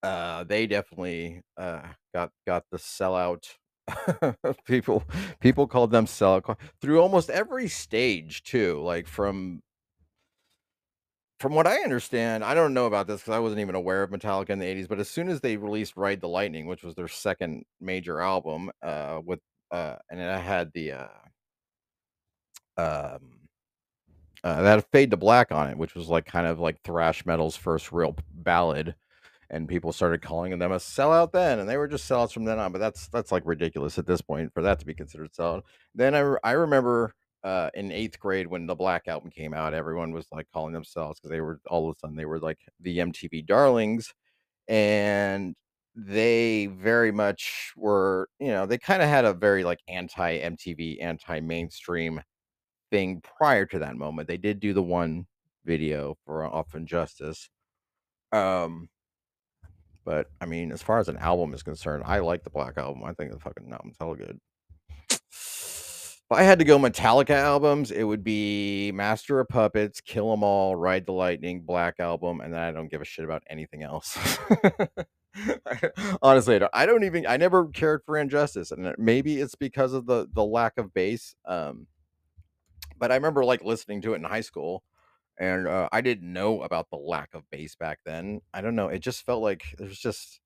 Uh, 0.02 0.44
they 0.44 0.66
definitely, 0.66 1.42
uh, 1.56 1.82
got 2.14 2.30
got 2.46 2.64
the 2.70 2.76
sellout 2.78 3.56
people 4.66 5.02
people 5.40 5.66
called 5.66 5.90
them 5.90 6.06
sellout 6.06 6.56
through 6.80 7.00
almost 7.00 7.30
every 7.30 7.68
stage 7.68 8.42
too, 8.42 8.80
like, 8.82 9.06
from 9.08 9.62
from 11.40 11.54
what 11.54 11.66
I 11.66 11.82
understand, 11.82 12.42
I 12.44 12.54
don't 12.54 12.72
know 12.72 12.86
about 12.86 13.06
this 13.06 13.20
because 13.20 13.34
I 13.34 13.38
wasn't 13.40 13.60
even 13.60 13.74
aware 13.74 14.02
of 14.02 14.10
Metallica 14.10 14.50
in 14.50 14.58
the 14.58 14.66
'80s, 14.66 14.88
but 14.88 14.98
as 15.00 15.08
soon 15.10 15.28
as 15.28 15.40
they 15.40 15.56
released 15.58 15.96
Ride 15.96 16.20
the 16.20 16.28
Lightning, 16.28 16.66
which 16.66 16.82
was 16.82 16.94
their 16.94 17.08
2nd 17.08 17.62
major 17.80 18.20
album, 18.20 18.70
uh, 18.82 19.20
with, 19.24 19.40
uh 19.70 19.96
and 20.10 20.20
it 20.20 20.40
had 20.40 20.70
the, 20.74 20.92
uh 20.92 21.08
um, 22.78 23.35
uh, 24.46 24.62
that 24.62 24.86
Fade 24.92 25.10
to 25.10 25.16
Black 25.16 25.50
on 25.50 25.68
it, 25.68 25.76
which 25.76 25.96
was, 25.96 26.08
like, 26.08 26.24
kind 26.24 26.46
of 26.46 26.60
like 26.60 26.80
thrash 26.82 27.26
metal's 27.26 27.56
1st 27.56 27.90
real 27.90 28.16
ballad, 28.32 28.94
and 29.50 29.68
people 29.68 29.92
started 29.92 30.22
calling 30.22 30.56
them 30.56 30.70
a 30.70 30.76
sellout 30.76 31.32
then, 31.32 31.58
and 31.58 31.68
they 31.68 31.76
were 31.76 31.88
just 31.88 32.08
sellouts 32.08 32.32
from 32.32 32.44
then 32.44 32.60
on. 32.60 32.70
But 32.72 32.78
that's 32.78 33.08
that's 33.08 33.32
like 33.32 33.42
ridiculous 33.44 33.98
at 33.98 34.06
this 34.06 34.20
point 34.20 34.52
for 34.54 34.62
that 34.62 34.78
to 34.80 34.86
be 34.86 34.94
considered 34.94 35.32
sellout. 35.32 35.62
Then 35.96 36.14
I 36.14 36.36
I 36.44 36.52
remember 36.52 37.12
uh, 37.42 37.70
in 37.74 37.90
eighth 37.90 38.20
grade 38.20 38.46
when 38.46 38.66
the 38.66 38.74
Black 38.76 39.08
Album 39.08 39.30
came 39.30 39.52
out, 39.52 39.74
everyone 39.74 40.12
was 40.12 40.26
like 40.32 40.46
calling 40.52 40.72
themselves 40.72 41.18
because 41.18 41.30
they 41.30 41.40
were 41.40 41.60
all 41.68 41.90
of 41.90 41.96
a 41.96 41.98
sudden 41.98 42.16
they 42.16 42.24
were 42.24 42.38
like 42.40 42.58
the 42.80 42.98
MTV 42.98 43.46
darlings, 43.46 44.14
and 44.68 45.56
they 45.96 46.66
very 46.66 47.12
much 47.12 47.72
were 47.76 48.28
you 48.40 48.48
know 48.48 48.66
they 48.66 48.78
kind 48.78 49.02
of 49.02 49.08
had 49.08 49.24
a 49.24 49.32
very 49.34 49.64
like 49.64 49.80
anti 49.88 50.38
MTV, 50.40 51.02
anti 51.02 51.40
mainstream 51.40 52.20
thing 52.90 53.22
prior 53.38 53.66
to 53.66 53.78
that 53.80 53.96
moment. 53.96 54.28
They 54.28 54.36
did 54.36 54.60
do 54.60 54.72
the 54.72 54.82
one 54.82 55.26
video 55.64 56.16
for 56.24 56.44
And 56.74 56.86
Justice. 56.86 57.50
Um, 58.32 58.88
but 60.04 60.28
I 60.40 60.46
mean, 60.46 60.72
as 60.72 60.82
far 60.82 60.98
as 60.98 61.08
an 61.08 61.16
album 61.18 61.52
is 61.52 61.62
concerned, 61.62 62.04
I 62.06 62.20
like 62.20 62.44
the 62.44 62.50
Black 62.50 62.78
Album. 62.78 63.02
I 63.04 63.12
think 63.12 63.32
the 63.32 63.40
fucking 63.40 63.70
album's 63.72 63.96
hella 63.98 64.16
good. 64.16 64.40
If 65.10 66.32
I 66.32 66.42
had 66.42 66.58
to 66.58 66.64
go 66.64 66.76
Metallica 66.76 67.30
albums, 67.30 67.92
it 67.92 68.02
would 68.02 68.24
be 68.24 68.90
Master 68.92 69.38
of 69.38 69.48
Puppets, 69.48 70.00
Kill 70.00 70.32
'Em 70.32 70.42
All, 70.42 70.74
Ride 70.74 71.06
the 71.06 71.12
Lightning, 71.12 71.60
Black 71.60 72.00
Album, 72.00 72.40
and 72.40 72.52
then 72.52 72.60
I 72.60 72.72
don't 72.72 72.90
give 72.90 73.00
a 73.00 73.04
shit 73.04 73.24
about 73.24 73.44
anything 73.48 73.84
else. 73.84 74.18
Honestly, 76.22 76.56
I 76.56 76.58
don't, 76.58 76.70
I 76.74 76.86
don't 76.86 77.04
even 77.04 77.26
I 77.28 77.36
never 77.36 77.66
cared 77.68 78.02
for 78.04 78.16
Injustice, 78.16 78.72
and 78.72 78.92
maybe 78.98 79.40
it's 79.40 79.54
because 79.54 79.92
of 79.92 80.06
the 80.06 80.28
the 80.32 80.44
lack 80.44 80.78
of 80.78 80.92
bass. 80.94 81.36
Um, 81.46 81.86
but 82.98 83.12
I 83.12 83.16
remember 83.16 83.44
like 83.44 83.62
listening 83.64 84.02
to 84.02 84.12
it 84.14 84.16
in 84.16 84.24
high 84.24 84.40
school, 84.42 84.82
and 85.38 85.68
uh, 85.68 85.88
I 85.92 86.00
didn't 86.02 86.32
know 86.32 86.62
about 86.62 86.90
the 86.90 86.96
lack 86.98 87.34
of 87.34 87.48
bass 87.50 87.76
back 87.76 88.00
then. 88.06 88.40
I 88.54 88.60
don't 88.62 88.76
know. 88.76 88.88
It 88.88 89.00
just 89.00 89.24
felt 89.26 89.42
like 89.42 89.64
there's 89.78 89.98
just 89.98 90.40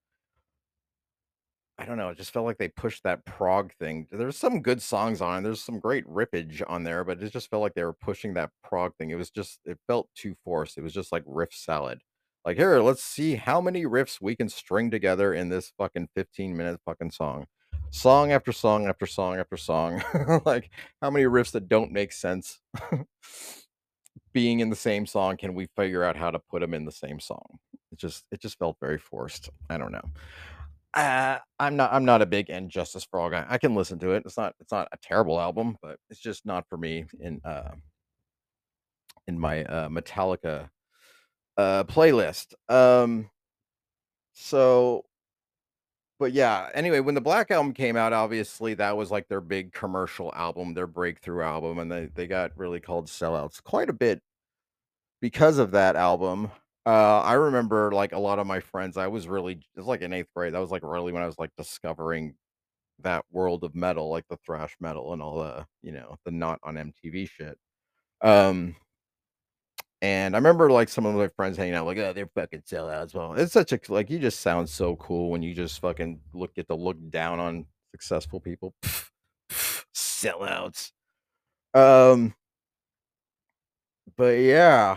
I 1.78 1.86
don't 1.86 1.96
know, 1.96 2.10
it 2.10 2.18
just 2.18 2.32
felt 2.32 2.44
like 2.44 2.58
they 2.58 2.68
pushed 2.68 3.04
that 3.04 3.24
prog 3.24 3.72
thing. 3.72 4.06
There's 4.10 4.36
some 4.36 4.60
good 4.60 4.82
songs 4.82 5.22
on 5.22 5.38
it, 5.38 5.42
there's 5.44 5.62
some 5.62 5.80
great 5.80 6.06
rippage 6.06 6.62
on 6.68 6.84
there, 6.84 7.04
but 7.04 7.22
it 7.22 7.32
just 7.32 7.48
felt 7.48 7.62
like 7.62 7.72
they 7.74 7.84
were 7.84 7.94
pushing 7.94 8.34
that 8.34 8.50
prog 8.62 8.94
thing. 8.96 9.10
It 9.10 9.14
was 9.16 9.30
just 9.30 9.60
it 9.64 9.78
felt 9.86 10.08
too 10.14 10.34
forced. 10.44 10.76
It 10.76 10.82
was 10.82 10.92
just 10.92 11.10
like 11.12 11.22
riff 11.26 11.54
salad. 11.54 12.00
Like, 12.44 12.56
"Here, 12.58 12.80
let's 12.80 13.02
see 13.02 13.36
how 13.36 13.60
many 13.62 13.84
riffs 13.84 14.20
we 14.20 14.36
can 14.36 14.48
string 14.50 14.90
together 14.90 15.32
in 15.34 15.48
this 15.48 15.72
fucking 15.78 16.08
15-minute 16.14 16.80
fucking 16.84 17.12
song." 17.12 17.46
Song 17.90 18.30
after 18.30 18.52
song 18.52 18.86
after 18.86 19.06
song 19.06 19.38
after 19.38 19.56
song. 19.56 20.02
Like, 20.44 20.70
how 21.02 21.10
many 21.10 21.24
riffs 21.24 21.52
that 21.52 21.68
don't 21.68 21.92
make 21.92 22.12
sense 22.12 22.60
being 24.32 24.60
in 24.60 24.70
the 24.70 24.76
same 24.76 25.06
song 25.06 25.36
can 25.36 25.54
we 25.54 25.66
figure 25.76 26.04
out 26.04 26.16
how 26.16 26.30
to 26.30 26.38
put 26.38 26.60
them 26.60 26.72
in 26.72 26.84
the 26.84 26.92
same 26.92 27.18
song? 27.18 27.58
It 27.90 27.98
just 27.98 28.24
it 28.30 28.40
just 28.40 28.58
felt 28.58 28.76
very 28.80 28.98
forced. 28.98 29.50
I 29.68 29.76
don't 29.76 29.92
know. 29.92 30.04
Uh, 30.94 31.38
I'm 31.58 31.76
not 31.76 31.92
I'm 31.92 32.04
not 32.04 32.22
a 32.22 32.26
big 32.26 32.48
And 32.48 32.70
Justice 32.70 33.04
for 33.04 33.20
All 33.20 33.30
guy. 33.30 33.44
I 33.48 33.58
can 33.58 33.74
listen 33.74 33.98
to 34.00 34.12
it. 34.12 34.22
It's 34.24 34.36
not 34.36 34.54
it's 34.60 34.72
not 34.72 34.88
a 34.92 34.98
terrible 35.02 35.40
album, 35.40 35.76
but 35.82 35.98
it's 36.10 36.20
just 36.20 36.46
not 36.46 36.68
for 36.68 36.76
me 36.76 37.06
in 37.18 37.40
uh 37.44 37.72
in 39.26 39.38
my 39.38 39.64
uh 39.64 39.88
Metallica 39.88 40.70
uh 41.56 41.84
playlist. 41.84 42.54
Um 42.68 43.30
so 44.32 45.04
but 46.20 46.32
yeah, 46.32 46.68
anyway, 46.74 47.00
when 47.00 47.14
the 47.14 47.20
Black 47.20 47.50
Album 47.50 47.72
came 47.72 47.96
out, 47.96 48.12
obviously 48.12 48.74
that 48.74 48.96
was 48.96 49.10
like 49.10 49.26
their 49.28 49.40
big 49.40 49.72
commercial 49.72 50.30
album, 50.36 50.74
their 50.74 50.86
breakthrough 50.86 51.42
album, 51.42 51.78
and 51.78 51.90
they 51.90 52.06
they 52.14 52.26
got 52.26 52.52
really 52.56 52.78
called 52.78 53.06
sellouts 53.06 53.62
quite 53.62 53.88
a 53.88 53.94
bit 53.94 54.20
because 55.20 55.58
of 55.58 55.72
that 55.72 55.96
album. 55.96 56.50
Uh, 56.86 57.20
I 57.20 57.34
remember 57.34 57.90
like 57.92 58.12
a 58.12 58.18
lot 58.18 58.38
of 58.38 58.46
my 58.46 58.60
friends, 58.60 58.98
I 58.98 59.08
was 59.08 59.28
really 59.28 59.54
it 59.54 59.78
was 59.78 59.86
like 59.86 60.02
in 60.02 60.12
eighth 60.12 60.28
grade. 60.36 60.52
That 60.54 60.60
was 60.60 60.70
like 60.70 60.82
really 60.84 61.12
when 61.12 61.22
I 61.22 61.26
was 61.26 61.38
like 61.38 61.50
discovering 61.56 62.34
that 63.00 63.24
world 63.32 63.64
of 63.64 63.74
metal, 63.74 64.10
like 64.10 64.28
the 64.28 64.36
thrash 64.44 64.76
metal 64.78 65.14
and 65.14 65.22
all 65.22 65.38
the, 65.40 65.66
you 65.82 65.92
know, 65.92 66.16
the 66.26 66.30
not 66.32 66.60
on 66.62 66.74
MTV 66.74 67.30
shit. 67.30 67.58
Um, 68.20 68.76
and 70.02 70.34
I 70.34 70.38
remember 70.38 70.70
like 70.70 70.88
some 70.88 71.06
of 71.06 71.14
my 71.14 71.28
friends 71.28 71.56
hanging 71.56 71.74
out, 71.74 71.86
like, 71.86 71.98
oh, 71.98 72.12
they're 72.12 72.30
fucking 72.34 72.62
sellouts. 72.62 73.14
Well, 73.14 73.34
it's 73.34 73.52
such 73.52 73.72
a 73.72 73.80
like 73.88 74.10
you 74.10 74.18
just 74.18 74.40
sound 74.40 74.68
so 74.68 74.96
cool 74.96 75.30
when 75.30 75.42
you 75.42 75.54
just 75.54 75.80
fucking 75.80 76.20
look 76.32 76.54
get 76.54 76.68
to 76.68 76.74
look 76.74 76.96
down 77.10 77.38
on 77.40 77.66
successful 77.92 78.40
people. 78.40 78.74
Sellouts. 79.94 80.92
Um, 81.74 82.34
but 84.16 84.38
yeah, 84.38 84.96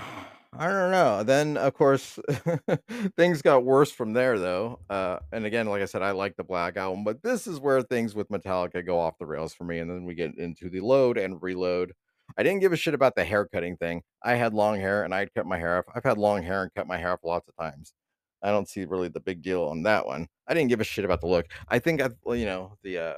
I 0.54 0.68
don't 0.68 0.92
know. 0.92 1.24
Then 1.24 1.58
of 1.58 1.74
course 1.74 2.20
things 3.18 3.42
got 3.42 3.64
worse 3.64 3.92
from 3.92 4.14
there 4.14 4.38
though. 4.40 4.80
Uh 4.90 5.20
and 5.32 5.46
again, 5.46 5.68
like 5.68 5.82
I 5.82 5.86
said, 5.86 6.02
I 6.02 6.12
like 6.12 6.36
the 6.36 6.44
Black 6.44 6.78
Album, 6.78 7.04
but 7.04 7.22
this 7.24 7.48
is 7.48 7.60
where 7.60 7.82
things 7.82 8.16
with 8.16 8.30
Metallica 8.30 8.86
go 8.86 9.00
off 9.00 9.18
the 9.18 9.26
rails 9.26 9.54
for 9.54 9.64
me. 9.64 9.80
And 9.80 9.90
then 9.90 10.06
we 10.06 10.16
get 10.16 10.38
into 10.38 10.70
the 10.70 10.82
load 10.82 11.18
and 11.18 11.42
reload. 11.42 11.94
I 12.38 12.44
didn't 12.44 12.62
give 12.62 12.74
a 12.74 12.78
shit 12.78 12.94
about 12.94 13.16
the 13.16 13.24
hair 13.24 13.46
cutting 13.46 13.78
thing. 13.78 14.04
I 14.24 14.36
had 14.36 14.54
long 14.54 14.80
hair 14.80 15.04
and 15.04 15.14
I'd 15.14 15.34
cut 15.34 15.46
my 15.46 15.58
hair 15.58 15.78
off. 15.78 15.86
I've 15.94 16.04
had 16.04 16.18
long 16.18 16.44
hair 16.44 16.64
and 16.64 16.74
cut 16.74 16.88
my 16.88 16.98
hair 16.98 17.14
off 17.14 17.20
lots 17.24 17.48
of 17.48 17.56
times. 17.56 17.94
I 18.42 18.52
don't 18.52 18.68
see 18.68 18.86
really 18.86 19.08
the 19.08 19.22
big 19.22 19.42
deal 19.42 19.64
on 19.64 19.84
that 19.84 20.06
one. 20.06 20.28
I 20.48 20.54
didn't 20.54 20.70
give 20.70 20.82
a 20.82 20.86
shit 20.86 21.06
about 21.06 21.22
the 21.22 21.28
look. 21.28 21.48
I 21.70 21.80
think 21.80 22.02
I, 22.02 22.10
you 22.34 22.46
know, 22.46 22.78
the 22.84 22.98
uh 22.98 23.14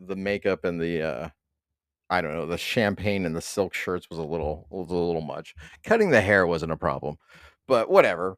the 0.00 0.16
makeup 0.16 0.64
and 0.64 0.80
the 0.80 1.02
uh 1.02 1.28
I 2.10 2.20
don't 2.22 2.32
know, 2.32 2.46
the 2.46 2.56
champagne 2.56 3.26
and 3.26 3.36
the 3.36 3.42
silk 3.42 3.74
shirts 3.74 4.08
was 4.08 4.18
a 4.18 4.22
little 4.22 4.66
was 4.70 4.90
a 4.90 4.94
little 4.94 5.20
much. 5.22 5.54
Cutting 5.84 6.10
the 6.10 6.20
hair 6.20 6.46
wasn't 6.46 6.72
a 6.72 6.76
problem, 6.76 7.16
but 7.66 7.90
whatever. 7.90 8.36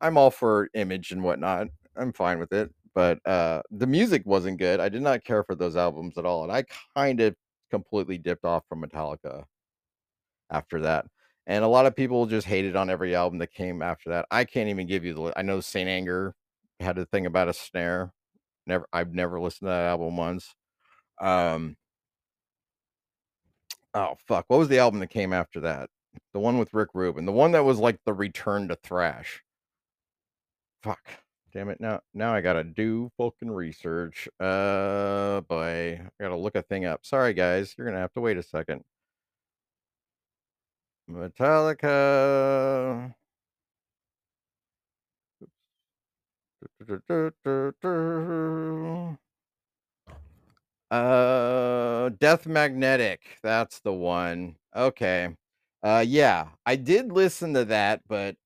I'm 0.00 0.18
all 0.18 0.30
for 0.30 0.68
image 0.74 1.12
and 1.12 1.22
whatnot. 1.22 1.68
I'm 1.96 2.12
fine 2.12 2.38
with 2.38 2.52
it. 2.52 2.74
But 2.94 3.24
uh 3.26 3.62
the 3.70 3.86
music 3.86 4.22
wasn't 4.26 4.58
good. 4.58 4.80
I 4.80 4.88
did 4.88 5.02
not 5.02 5.24
care 5.24 5.44
for 5.44 5.54
those 5.54 5.76
albums 5.76 6.18
at 6.18 6.26
all, 6.26 6.42
and 6.42 6.52
I 6.52 6.64
kind 6.96 7.20
of 7.20 7.36
completely 7.70 8.18
dipped 8.18 8.44
off 8.44 8.64
from 8.68 8.82
Metallica 8.82 9.44
after 10.50 10.80
that. 10.80 11.06
And 11.46 11.64
a 11.64 11.68
lot 11.68 11.86
of 11.86 11.94
people 11.94 12.26
just 12.26 12.46
hated 12.46 12.74
on 12.76 12.90
every 12.90 13.14
album 13.14 13.38
that 13.38 13.52
came 13.52 13.82
after 13.82 14.10
that. 14.10 14.26
I 14.30 14.44
can't 14.44 14.68
even 14.68 14.86
give 14.86 15.04
you 15.04 15.14
the. 15.14 15.32
I 15.36 15.42
know 15.42 15.60
Saint 15.60 15.88
Anger 15.88 16.34
had 16.80 16.98
a 16.98 17.06
thing 17.06 17.26
about 17.26 17.48
a 17.48 17.52
snare. 17.52 18.12
Never, 18.66 18.86
I've 18.92 19.14
never 19.14 19.40
listened 19.40 19.66
to 19.66 19.70
that 19.70 19.86
album 19.86 20.16
once. 20.16 20.54
Um, 21.20 21.76
Oh, 23.96 24.14
fuck. 24.28 24.44
What 24.48 24.58
was 24.58 24.68
the 24.68 24.78
album 24.78 25.00
that 25.00 25.06
came 25.06 25.32
after 25.32 25.60
that? 25.60 25.88
The 26.34 26.38
one 26.38 26.58
with 26.58 26.74
Rick 26.74 26.90
Rubin. 26.92 27.24
The 27.24 27.32
one 27.32 27.52
that 27.52 27.64
was 27.64 27.78
like 27.78 27.98
the 28.04 28.12
return 28.12 28.68
to 28.68 28.76
thrash. 28.76 29.42
Fuck. 30.82 31.00
Damn 31.52 31.68
it. 31.70 31.80
Now 31.80 32.00
now 32.14 32.34
I 32.34 32.40
gotta 32.40 32.64
do 32.64 33.10
fucking 33.16 33.50
research. 33.50 34.28
Uh 34.40 35.40
boy. 35.42 36.00
I 36.02 36.22
gotta 36.22 36.36
look 36.36 36.56
a 36.56 36.62
thing 36.62 36.84
up. 36.84 37.06
Sorry 37.06 37.32
guys, 37.34 37.74
you're 37.78 37.86
gonna 37.86 38.00
have 38.00 38.12
to 38.14 38.20
wait 38.20 38.36
a 38.36 38.42
second. 38.42 38.84
Metallica. 41.10 43.14
Uh 50.90 52.10
Death 52.20 52.46
Magnetic. 52.46 53.38
That's 53.42 53.80
the 53.80 53.92
one. 53.92 54.56
Okay. 54.74 55.36
Uh 55.82 56.04
yeah, 56.06 56.48
I 56.66 56.76
did 56.76 57.12
listen 57.12 57.54
to 57.54 57.64
that, 57.66 58.02
but 58.08 58.36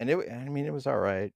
and 0.00 0.10
it 0.10 0.18
I 0.32 0.48
mean 0.48 0.66
it 0.66 0.72
was 0.72 0.86
all 0.86 0.98
right. 0.98 1.32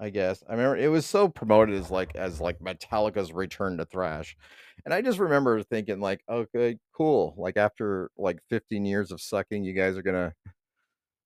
I 0.00 0.10
guess. 0.10 0.44
I 0.48 0.52
remember 0.52 0.76
it 0.76 0.88
was 0.88 1.06
so 1.06 1.28
promoted 1.28 1.74
as 1.74 1.90
like 1.90 2.14
as 2.14 2.40
like 2.40 2.60
Metallica's 2.60 3.32
return 3.32 3.78
to 3.78 3.84
thrash. 3.84 4.36
And 4.84 4.94
I 4.94 5.02
just 5.02 5.18
remember 5.18 5.62
thinking 5.62 6.00
like, 6.00 6.22
"Okay, 6.28 6.78
cool. 6.94 7.34
Like 7.36 7.56
after 7.56 8.10
like 8.16 8.38
15 8.48 8.84
years 8.84 9.10
of 9.10 9.20
sucking, 9.20 9.64
you 9.64 9.72
guys 9.72 9.96
are 9.96 10.02
going 10.02 10.14
to 10.30 10.34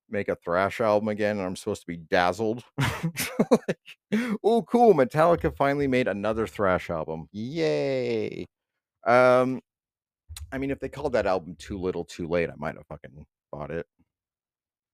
make 0.08 0.28
a 0.28 0.36
thrash 0.36 0.80
album 0.80 1.08
again 1.08 1.38
and 1.38 1.46
I'm 1.46 1.56
supposed 1.56 1.82
to 1.82 1.86
be 1.86 1.98
dazzled." 1.98 2.64
like, 2.78 3.78
oh, 4.44 4.62
cool. 4.62 4.94
Metallica 4.94 5.54
finally 5.56 5.86
made 5.88 6.08
another 6.08 6.46
thrash 6.46 6.90
album. 6.90 7.28
Yay. 7.32 8.46
Um 9.06 9.60
I 10.52 10.58
mean 10.58 10.70
if 10.70 10.80
they 10.80 10.88
called 10.88 11.12
that 11.14 11.26
album 11.26 11.56
Too 11.58 11.78
Little 11.78 12.04
Too 12.04 12.28
Late, 12.28 12.50
I 12.50 12.54
might 12.56 12.76
have 12.76 12.86
fucking 12.86 13.26
bought 13.52 13.70
it. 13.70 13.86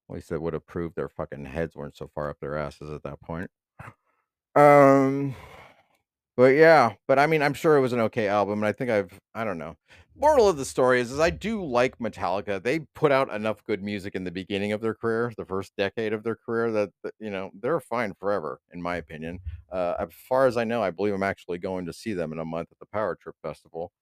At 0.09 0.15
least 0.15 0.33
it 0.33 0.41
would 0.41 0.55
have 0.55 0.67
proved 0.67 0.97
their 0.97 1.09
fucking 1.09 1.45
heads 1.47 1.77
weren't 1.77 1.97
so 1.97 2.11
far 2.15 2.31
up 2.31 2.39
their 2.41 2.57
asses 2.57 2.91
at 2.91 3.03
that 3.05 3.21
point. 3.21 3.51
Um 4.55 5.35
But 6.37 6.55
yeah, 6.55 6.95
but 7.09 7.19
I 7.19 7.27
mean, 7.27 7.43
I'm 7.43 7.55
sure 7.55 7.77
it 7.77 7.81
was 7.81 7.93
an 7.93 8.01
okay 8.01 8.29
album, 8.29 8.61
and 8.61 8.67
I 8.67 8.73
think 8.73 8.91
I've 8.91 9.19
I 9.35 9.45
don't 9.45 9.59
know. 9.59 9.77
Moral 10.15 10.49
of 10.49 10.57
the 10.57 10.65
story 10.65 11.01
is, 11.01 11.13
is 11.13 11.21
I 11.21 11.31
do 11.31 11.65
like 11.65 11.99
Metallica. 11.99 12.61
They 12.63 12.81
put 12.95 13.13
out 13.13 13.33
enough 13.33 13.63
good 13.65 13.83
music 13.83 14.15
in 14.17 14.25
the 14.25 14.31
beginning 14.33 14.73
of 14.73 14.81
their 14.81 14.95
career, 14.95 15.33
the 15.37 15.45
first 15.45 15.73
decade 15.77 16.13
of 16.13 16.25
their 16.25 16.35
career, 16.37 16.73
that, 16.73 16.91
you 17.21 17.31
know 17.31 17.51
they're 17.61 17.81
fine 17.81 18.15
forever, 18.15 18.61
in 18.73 18.81
my 18.83 18.97
opinion. 18.97 19.41
Uh, 19.71 19.95
as 20.01 20.09
far 20.13 20.47
as 20.47 20.57
I 20.57 20.65
know, 20.65 20.83
I 20.83 20.91
believe 20.91 21.15
I'm 21.15 21.23
actually 21.23 21.59
going 21.59 21.87
to 21.87 21.93
see 21.93 22.13
them 22.15 22.33
in 22.33 22.39
a 22.39 22.45
month 22.45 22.69
at 22.73 22.79
the 22.79 22.87
Power 22.87 23.17
Trip 23.21 23.37
Festival. 23.43 23.93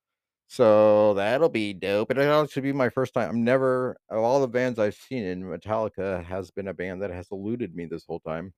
So 0.48 1.14
that'll 1.14 1.48
be 1.50 1.74
dope, 1.74 2.10
and 2.10 2.18
it'll 2.20 2.42
actually 2.44 2.62
be 2.62 2.72
my 2.72 2.90
first 2.90 3.14
time 3.14 3.30
I'm 3.30 3.44
never 3.44 3.96
of 4.10 4.18
all 4.24 4.40
the 4.40 4.48
bands 4.48 4.78
I've 4.78 4.94
seen 4.96 5.24
in 5.24 5.42
Metallica 5.44 6.24
has 6.24 6.50
been 6.52 6.68
a 6.68 6.74
band 6.74 7.02
that 7.02 7.10
has 7.10 7.28
eluded 7.32 7.74
me 7.76 7.86
this 7.86 8.04
whole 8.06 8.20
time. 8.20 8.54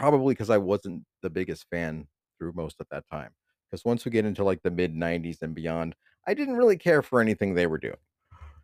Probably 0.00 0.34
'cause 0.34 0.50
I 0.50 0.58
wasn't 0.58 1.04
the 1.22 1.30
biggest 1.30 1.68
fan 1.70 2.08
through 2.38 2.54
most 2.54 2.80
of 2.80 2.88
that 2.90 3.04
time. 3.10 3.32
Because 3.70 3.84
once 3.84 4.04
we 4.04 4.10
get 4.10 4.24
into, 4.24 4.44
like, 4.44 4.62
the 4.62 4.70
mid-90s 4.72 5.42
and 5.42 5.54
beyond, 5.54 5.94
I 6.26 6.34
didn't 6.34 6.56
really 6.56 6.78
care 6.78 7.02
for 7.02 7.20
anything 7.20 7.54
they 7.54 7.66
were 7.68 7.78
doing. 7.78 7.98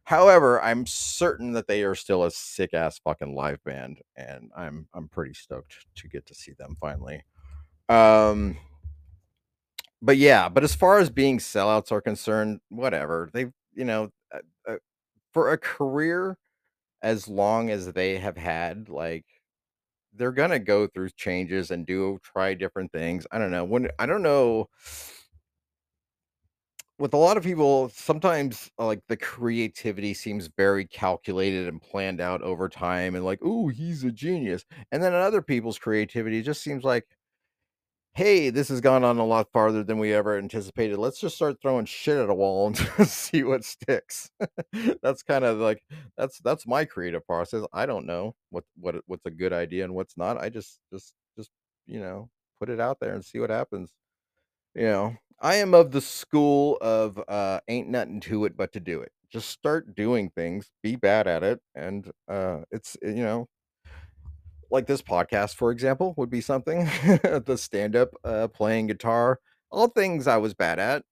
However, 0.04 0.60
I'm 0.62 0.86
certain 0.86 1.52
that 1.52 1.68
they 1.68 1.84
are 1.84 1.94
still 1.96 2.24
a 2.24 2.30
sick 2.32 2.74
ass 2.74 2.98
fucking 3.00 3.34
live 3.34 3.62
band, 3.64 4.02
and 4.16 4.50
I'm 4.56 4.88
I'm 4.94 5.08
pretty 5.08 5.34
stoked 5.34 5.86
to 5.96 6.08
get 6.08 6.26
to 6.26 6.34
see 6.34 6.52
them 6.54 6.76
finally. 6.80 7.24
Um 7.88 8.58
but 10.02 10.16
yeah, 10.16 10.48
but 10.48 10.64
as 10.64 10.74
far 10.74 10.98
as 10.98 11.10
being 11.10 11.38
sellouts 11.38 11.90
are 11.92 12.00
concerned, 12.00 12.60
whatever. 12.68 13.30
They've 13.32 13.52
you 13.74 13.84
know, 13.84 14.10
uh 14.34 14.38
uh, 14.68 14.76
for 15.32 15.52
a 15.52 15.58
career 15.58 16.38
as 17.02 17.28
long 17.28 17.70
as 17.70 17.92
they 17.94 18.18
have 18.18 18.36
had, 18.38 18.88
like, 18.90 19.26
they're 20.16 20.32
gonna 20.32 20.58
go 20.58 20.86
through 20.86 21.10
changes 21.10 21.70
and 21.70 21.86
do 21.86 22.18
try 22.22 22.54
different 22.54 22.92
things. 22.92 23.26
I 23.30 23.38
don't 23.38 23.50
know, 23.50 23.64
when 23.64 23.88
I 23.98 24.06
don't 24.06 24.22
know 24.22 24.68
with 26.98 27.12
a 27.12 27.16
lot 27.18 27.36
of 27.36 27.42
people, 27.42 27.90
sometimes, 27.90 28.70
uh, 28.78 28.86
like, 28.86 29.00
the 29.08 29.16
creativity 29.18 30.14
seems 30.14 30.46
very 30.46 30.86
calculated 30.86 31.68
and 31.68 31.80
planned 31.80 32.20
out 32.22 32.40
over 32.42 32.68
time 32.70 33.14
and 33.14 33.24
like, 33.24 33.38
oh, 33.42 33.68
he's 33.68 34.02
a 34.04 34.10
genius." 34.10 34.64
And 34.92 35.02
then 35.02 35.12
other 35.12 35.42
people's 35.42 35.78
creativity, 35.78 36.38
it 36.38 36.42
just 36.44 36.62
seems 36.62 36.84
like 36.84 37.06
"Hey, 38.16 38.50
this 38.50 38.68
has 38.70 38.80
gone 38.80 39.04
on 39.04 39.18
a 39.18 39.26
lot 39.26 39.52
farther 39.52 39.84
than 39.84 39.98
we 39.98 40.12
ever 40.14 40.38
anticipated. 40.38 40.96
Let's 40.98 41.20
just 41.20 41.36
start 41.36 41.60
throwing 41.60 41.84
shit 41.86 42.16
at 42.18 42.30
a 42.30 42.34
wall 42.34 42.68
and 42.68 42.76
see 43.08 43.44
what 43.44 43.64
sticks." 43.64 44.30
That's 45.02 45.22
kinda 45.22 45.52
like 45.52 45.82
that's 46.16 46.38
that's 46.40 46.66
my 46.66 46.84
creative 46.86 47.26
process. 47.26 47.64
I 47.72 47.86
don't 47.86 48.06
know 48.06 48.34
what 48.50 48.64
what 48.76 48.96
what's 49.06 49.26
a 49.26 49.30
good 49.30 49.52
idea 49.52 49.84
and 49.84 49.94
what's 49.94 50.16
not. 50.16 50.38
I 50.38 50.48
just 50.50 50.80
just 50.92 51.14
just, 51.38 51.50
you 51.86 52.00
know, 52.00 52.30
put 52.60 52.70
it 52.70 52.80
out 52.80 52.98
there 53.00 53.14
and 53.14 53.24
see 53.24 53.38
what 53.38 53.50
happens. 53.50 53.92
You 54.74 54.82
know? 54.84 55.16
I 55.40 55.56
am 55.56 55.74
of 55.74 55.90
the 55.92 56.00
school 56.00 56.78
of, 56.80 57.20
uh, 57.28 57.60
"Ain't 57.68 57.88
nothing 57.88 58.20
to 58.22 58.44
it 58.46 58.56
but 58.56 58.72
to 58.72 58.80
do 58.80 59.00
it." 59.02 59.12
Just 59.30 59.50
start 59.50 59.94
doing 59.94 60.30
things, 60.30 60.70
be 60.82 60.96
bad 60.96 61.26
at 61.28 61.42
it, 61.42 61.60
and, 61.74 62.10
uh, 62.28 62.62
it's 62.70 62.96
you 63.02 63.16
know 63.24 63.48
like 64.70 64.86
this 64.86 65.02
podcast, 65.02 65.54
for 65.54 65.70
example, 65.70 66.14
would 66.16 66.30
be 66.30 66.40
something. 66.40 66.86
The 67.46 67.56
stand-up, 67.58 68.10
uh, 68.24 68.48
playing 68.48 68.88
guitar, 68.88 69.40
all 69.70 69.88
things 69.88 70.26
I 70.26 70.36
was 70.38 70.54
bad 70.54 70.78
at, 70.78 71.04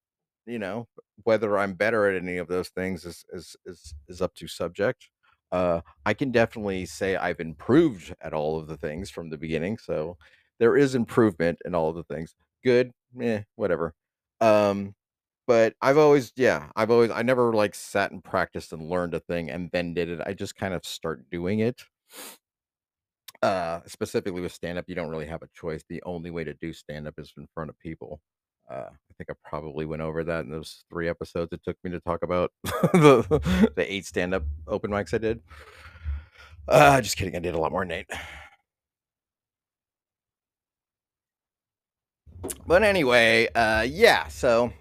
you 0.45 0.59
know? 0.59 0.87
Whether 1.23 1.57
I'm 1.57 1.73
better 1.73 2.09
at 2.09 2.21
any 2.21 2.37
of 2.37 2.47
those 2.49 2.69
things 2.69 3.05
is 3.05 3.25
is 3.31 3.55
is 3.65 3.93
is 4.09 4.21
up 4.21 4.35
to 4.35 4.47
subject. 4.47 5.09
Uh, 5.51 5.81
I 6.05 6.13
can 6.13 6.31
definitely 6.31 6.85
say 6.85 7.15
I've 7.15 7.39
improved 7.39 8.13
at 8.21 8.33
all 8.33 8.59
of 8.59 8.67
the 8.67 8.77
things 8.77 9.09
from 9.09 9.29
the 9.29 9.37
beginning, 9.37 9.77
so 9.77 10.17
there 10.59 10.75
is 10.77 10.95
improvement 10.95 11.59
in 11.65 11.75
all 11.75 11.89
of 11.89 11.95
the 11.95 12.03
things. 12.03 12.35
Good? 12.63 12.91
Meh, 13.13 13.43
whatever. 13.55 13.93
Um, 14.41 14.95
but 15.47 15.75
I've 15.81 15.97
always 15.97 16.33
yeah, 16.35 16.69
I've 16.75 16.91
always 16.91 17.11
I 17.11 17.21
never, 17.23 17.53
like, 17.53 17.75
sat 17.75 18.11
and 18.11 18.23
practiced 18.23 18.73
and 18.73 18.89
learned 18.89 19.13
a 19.13 19.19
thing 19.21 19.49
and 19.51 19.69
then 19.71 19.93
did 19.93 20.09
it. 20.09 20.21
I 20.25 20.33
just 20.33 20.55
kind 20.55 20.73
of 20.73 20.85
start 20.85 21.29
doing 21.29 21.59
it. 21.59 21.83
Uh, 23.41 23.81
specifically 23.85 24.41
with 24.41 24.51
stand-up, 24.51 24.85
you 24.87 24.95
don't 24.95 25.09
really 25.09 25.27
have 25.27 25.43
a 25.43 25.49
choice. 25.53 25.83
The 25.87 26.01
only 26.05 26.31
way 26.31 26.43
to 26.43 26.53
do 26.55 26.73
stand-up 26.73 27.15
is 27.17 27.33
in 27.37 27.47
front 27.53 27.69
of 27.69 27.77
people. 27.79 28.21
Uh, 28.69 28.89
I 28.89 29.13
think 29.17 29.29
I 29.29 29.33
probably 29.47 29.85
went 29.85 30.01
over 30.01 30.23
that 30.23 30.45
in 30.45 30.49
those 30.49 30.85
3 30.89 31.07
episodes 31.07 31.53
it 31.53 31.61
took 31.63 31.77
me 31.83 31.91
to 31.91 31.99
talk 31.99 32.23
about 32.23 32.51
the 32.63 33.71
the 33.75 33.93
8 33.93 34.05
stand-up 34.05 34.43
open 34.67 34.89
mics 34.89 35.13
I 35.13 35.19
did. 35.19 35.41
Uh, 36.67 36.99
just 37.01 37.17
kidding, 37.17 37.35
I 37.35 37.39
did 37.39 37.53
a 37.53 37.59
lot 37.59 37.71
more 37.71 37.85
Nate. 37.85 38.09
But 42.65 42.83
anyway, 42.83 43.47
uh, 43.53 43.85
yeah, 43.87 44.27
so 44.27 44.73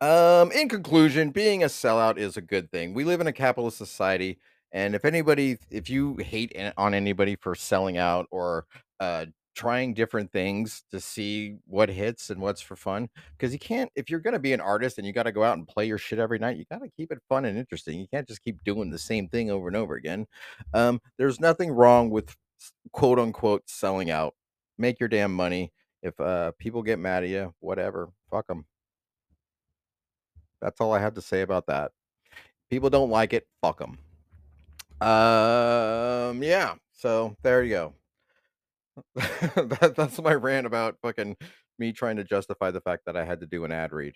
um, 0.00 0.52
in 0.52 0.68
conclusion, 0.68 1.30
being 1.30 1.62
a 1.64 1.66
sellout 1.66 2.18
is 2.18 2.36
a 2.36 2.40
good 2.40 2.70
thing. 2.70 2.94
We 2.94 3.04
live 3.04 3.20
in 3.20 3.26
a 3.26 3.32
capitalist 3.32 3.78
society, 3.78 4.38
and 4.72 4.94
if 4.94 5.04
anybody 5.04 5.58
if 5.70 5.90
you 5.90 6.16
hate 6.16 6.56
on 6.76 6.94
anybody 6.94 7.36
for 7.36 7.54
selling 7.54 7.98
out 7.98 8.26
or, 8.30 8.66
uh, 9.00 9.26
trying 9.54 9.92
different 9.92 10.30
things 10.32 10.84
to 10.90 11.00
see 11.00 11.56
what 11.66 11.88
hits 11.88 12.30
and 12.30 12.40
what's 12.40 12.60
for 12.60 12.76
fun, 12.76 13.08
because 13.36 13.52
you 13.52 13.58
can't 13.58 13.90
if 13.96 14.08
you're 14.10 14.20
gonna 14.20 14.38
be 14.38 14.52
an 14.52 14.60
artist 14.60 14.98
and 14.98 15.06
you 15.06 15.12
gotta 15.12 15.32
go 15.32 15.42
out 15.44 15.56
and 15.58 15.66
play 15.68 15.86
your 15.86 15.98
shit 15.98 16.18
every 16.20 16.38
night, 16.38 16.56
you 16.56 16.64
gotta 16.70 16.88
keep 16.96 17.10
it 17.12 17.18
fun 17.28 17.44
and 17.44 17.58
interesting. 17.58 17.98
You 18.00 18.06
can't 18.12 18.28
just 18.28 18.42
keep 18.42 18.62
doing 18.64 18.90
the 18.90 18.98
same 18.98 19.28
thing 19.28 19.50
over 19.50 19.66
and 19.68 19.76
over 19.76 19.94
again. 19.96 20.26
Um, 20.74 21.00
there's 21.18 21.40
nothing 21.40 21.70
wrong 21.72 22.10
with 22.10 22.36
quote, 22.92 23.18
unquote, 23.18 23.68
"selling 23.68 24.10
out." 24.10 24.34
Make 24.78 25.00
your 25.00 25.08
damn 25.08 25.34
money. 25.34 25.72
If, 26.02 26.18
uh, 26.20 26.52
people 26.58 26.82
get 26.82 26.98
mad 27.00 27.24
at 27.24 27.30
you, 27.30 27.54
whatever, 27.60 28.10
fuck 28.30 28.46
them. 28.48 28.66
That's 30.60 30.80
all 30.80 30.92
I 30.94 31.00
have 31.00 31.14
to 31.14 31.22
say 31.22 31.42
about 31.42 31.66
that. 31.66 31.92
People 32.70 32.90
don't 32.90 33.10
like 33.10 33.32
it, 33.32 33.46
fuck 33.62 33.80
'em. 33.82 33.98
Um, 35.00 36.42
yeah, 36.42 36.74
so 36.92 37.36
there 37.42 37.62
you 37.62 37.70
go. 37.70 37.94
That 39.54 39.94
that's 39.96 40.20
my 40.20 40.34
rant 40.34 40.66
about 40.66 40.96
fucking 41.02 41.36
me 41.78 41.92
trying 41.92 42.16
to 42.16 42.24
justify 42.24 42.70
the 42.70 42.80
fact 42.80 43.04
that 43.06 43.16
I 43.16 43.24
had 43.24 43.40
to 43.40 43.46
do 43.46 43.64
an 43.64 43.72
ad 43.72 43.92
read. 43.92 44.14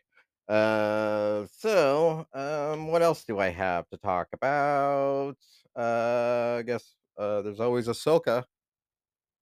Uh, 0.49 1.47
so, 1.57 2.27
um, 2.35 2.89
what 2.89 3.03
else 3.03 3.25
do 3.25 3.39
I 3.39 3.49
have 3.49 3.89
to 3.91 3.97
talk 3.99 4.29
about? 4.33 5.37
Uh, 5.77 6.57
I 6.59 6.63
guess, 6.67 6.95
uh, 7.19 7.43
there's 7.43 7.61
always 7.61 7.87
Ahsoka, 7.89 8.45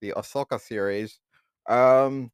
the 0.01 0.15
Ahsoka 0.17 0.61
series. 0.61 1.21
Um, 1.69 2.31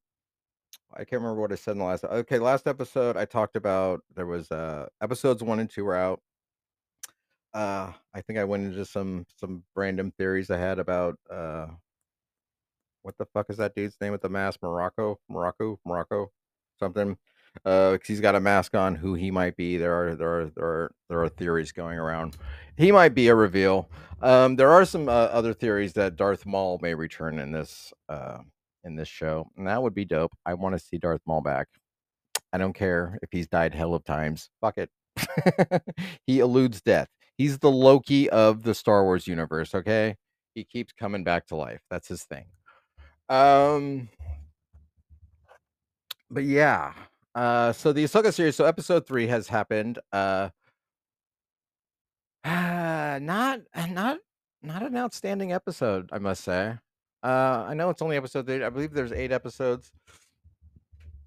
I 0.95 0.99
can't 1.01 1.23
remember 1.23 1.41
what 1.43 1.53
I 1.53 1.57
said 1.57 1.73
in 1.73 1.79
the 1.79 1.85
last 1.85 2.05
okay, 2.05 2.39
last 2.39 2.67
episode, 2.69 3.17
I 3.17 3.25
talked 3.27 3.57
about 3.57 4.03
there 4.17 4.27
was, 4.27 4.51
uh 4.53 4.89
episodes 5.03 5.43
1 5.43 5.61
and 5.61 5.71
2 5.71 5.85
were 5.85 5.97
out. 5.97 6.21
Uh, 7.57 7.93
I 8.15 8.21
think 8.23 8.39
I 8.39 8.45
went 8.45 8.67
into 8.67 8.85
some 8.85 9.27
some 9.41 9.65
random 9.75 10.13
theories 10.19 10.51
I 10.51 10.59
had 10.59 10.79
about, 10.79 11.19
uh 11.31 11.69
what 13.03 13.17
the 13.19 13.27
fuck 13.27 13.47
is 13.51 13.57
that 13.59 13.75
dude's 13.75 13.97
name 14.01 14.13
with 14.13 14.23
the 14.23 14.29
mask? 14.29 14.61
Morocco? 14.63 15.19
Morocco? 15.31 15.79
Morocco? 15.87 16.33
Something. 16.79 17.17
Uh, 17.65 17.97
he's 18.07 18.21
got 18.21 18.35
a 18.35 18.41
mask 18.41 18.75
on 18.75 18.95
who 18.97 19.15
he 19.15 19.31
might 19.31 19.57
be. 19.57 19.79
There 19.79 19.95
are 19.95 20.17
there 20.17 20.41
are 20.41 20.47
there 20.57 20.65
are 20.67 20.93
there 21.09 21.23
are 21.23 21.29
theories 21.31 21.73
going 21.73 21.99
around. 21.99 22.37
He 22.77 22.93
might 22.93 23.15
be 23.15 23.29
a 23.29 23.35
reveal. 23.35 23.91
Um, 24.23 24.57
there 24.57 24.71
are 24.73 24.85
some, 24.85 25.09
uh, 25.09 25.13
other 25.13 25.55
theories 25.55 25.95
that 25.95 26.17
Darth 26.17 26.47
Maul 26.47 26.79
may 26.83 26.95
return 26.95 27.39
in 27.39 27.53
this, 27.53 27.93
uh 28.11 28.39
in 28.85 28.97
this 28.97 29.09
show, 29.09 29.49
and 29.57 29.67
that 29.69 29.83
would 29.83 29.95
be 29.95 30.05
dope. 30.05 30.33
I 30.47 30.55
wanna 30.55 30.79
see 30.79 30.99
Darth 30.99 31.23
Maul 31.27 31.41
back. 31.43 31.69
I 32.53 32.59
don't 32.59 32.75
care 32.75 33.19
if 33.23 33.31
he's 33.33 33.49
died 33.49 33.75
hell 33.75 33.95
of 33.95 34.05
times. 34.05 34.51
Fuck 34.61 34.79
it. 34.79 34.91
He 36.27 36.41
eludes 36.41 36.83
death. 36.83 37.09
He's 37.37 37.59
the 37.59 37.71
Loki 37.71 38.31
of 38.31 38.63
the 38.63 38.75
Star 38.75 39.05
Wars 39.05 39.27
universe, 39.27 39.75
okay? 39.75 40.17
He 40.55 40.65
keeps 40.65 40.93
coming 40.93 41.25
back 41.25 41.47
to 41.49 41.57
life. 41.57 41.83
That's 41.91 42.09
his 42.09 42.25
thing. 42.25 42.47
Um 43.29 44.09
but 46.31 46.45
yeah. 46.45 46.93
Uh, 47.35 47.71
so 47.73 47.93
the 47.93 48.05
Ahsoka 48.05 48.33
series 48.33 48.57
so 48.57 48.65
episode 48.65 49.07
3 49.07 49.27
has 49.27 49.49
happened. 49.49 49.99
Uh 50.13 50.49
not 52.45 53.61
uh, 53.75 53.87
not 53.87 54.19
not 54.63 54.83
an 54.83 54.97
outstanding 54.97 55.53
episode, 55.53 56.09
I 56.13 56.19
must 56.19 56.45
say. 56.45 56.75
Uh, 57.23 57.65
I 57.69 57.75
know 57.75 57.91
it's 57.91 58.03
only 58.03 58.17
episode 58.17 58.49
8. 58.49 58.63
I 58.63 58.71
believe 58.71 58.93
there's 58.93 59.13
8 59.13 59.33
episodes. 59.33 59.91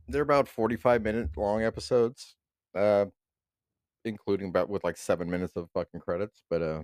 They're 0.08 0.24
about 0.24 0.48
forty-five-minute 0.48 1.38
long 1.38 1.62
episodes, 1.63 2.36
uh, 2.76 3.06
including 4.10 4.50
about 4.50 4.69
with, 4.69 4.84
like, 4.86 4.98
7 4.98 5.30
minutes 5.30 5.56
of 5.58 5.69
fucking 5.74 6.02
credits, 6.02 6.43
but, 6.50 6.62
uh 6.63 6.84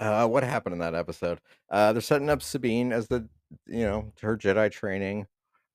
uh, 0.00 0.26
what 0.26 0.42
happened 0.44 0.74
in 0.74 0.78
that 0.80 0.94
episode? 0.94 1.40
Uh, 1.70 1.92
they're 1.92 2.02
setting 2.02 2.28
up 2.28 2.42
Sabine 2.42 2.92
as 2.92 3.08
the 3.08 3.28
you 3.66 3.84
know, 3.84 4.12
her 4.20 4.36
Jedi 4.36 4.70
training. 4.70 5.26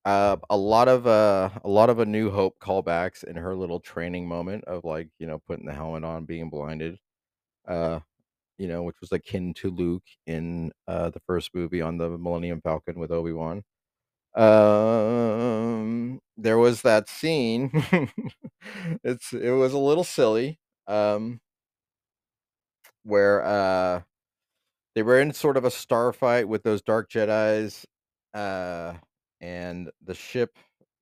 Uh, 0.06 0.38
a 0.50 0.58
lot 0.58 0.88
of, 0.90 1.08
uh 1.08 1.50
a 1.64 1.70
lot 1.70 1.90
of 1.92 2.00
A 2.00 2.06
New 2.06 2.32
Hope 2.32 2.60
callbacks 2.60 3.24
in 3.24 3.36
her 3.38 3.56
little 3.56 3.80
training 3.80 4.28
moment 4.28 4.66
of, 4.66 4.84
like, 4.86 5.10
you 5.20 5.28
know, 5.28 5.40
putting 5.48 5.66
the 5.68 5.74
helmet 5.74 6.04
on, 6.06 6.26
being 6.26 6.50
blinded. 6.50 7.00
Uh, 7.68 8.02
you 8.60 8.68
know, 8.68 8.84
which 8.84 9.02
was 9.02 9.12
akin 9.14 9.54
to 9.56 9.72
Luke 9.72 10.04
in, 10.28 10.72
uh, 10.88 11.10
the 11.12 11.22
1st 11.28 11.52
movie 11.56 11.82
on 11.82 11.98
the 11.98 12.10
Millennium 12.18 12.62
Falcon 12.62 13.00
with 13.00 13.12
Obi-Wan. 13.12 13.64
Um, 14.36 16.22
there 16.42 16.58
was 16.58 16.82
that 16.84 17.10
scene. 17.10 17.72
It's 19.04 19.34
it 19.34 19.52
was 19.52 19.74
a 19.74 19.78
little 19.80 20.04
silly, 20.04 20.60
um 20.88 21.40
where, 23.04 23.44
uh, 23.44 24.02
they 24.96 25.04
were 25.04 25.20
in 25.20 25.34
sort 25.34 25.58
of 25.58 25.66
a 25.66 25.72
starfight 25.72 26.48
with 26.48 26.64
those 26.64 26.82
dark 26.82 27.10
Jedis, 27.10 27.86
uh, 28.34 28.94
and 29.40 29.90
the 30.06 30.14
ship 30.14 30.58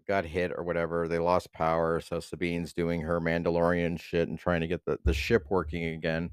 got 0.08 0.26
hit 0.26 0.52
or 0.56 0.64
whatever. 0.64 1.08
They 1.08 1.20
lost 1.20 1.52
power, 1.54 2.00
so 2.02 2.20
Sabine's 2.20 2.74
doing 2.74 3.02
her 3.02 3.20
Mandalorian 3.20 4.00
shit 4.00 4.30
and 4.30 4.40
trying 4.40 4.62
to 4.62 4.68
get 4.68 4.86
the 4.86 5.00
the 5.06 5.14
ship 5.14 5.46
working 5.50 5.86
again. 5.86 6.32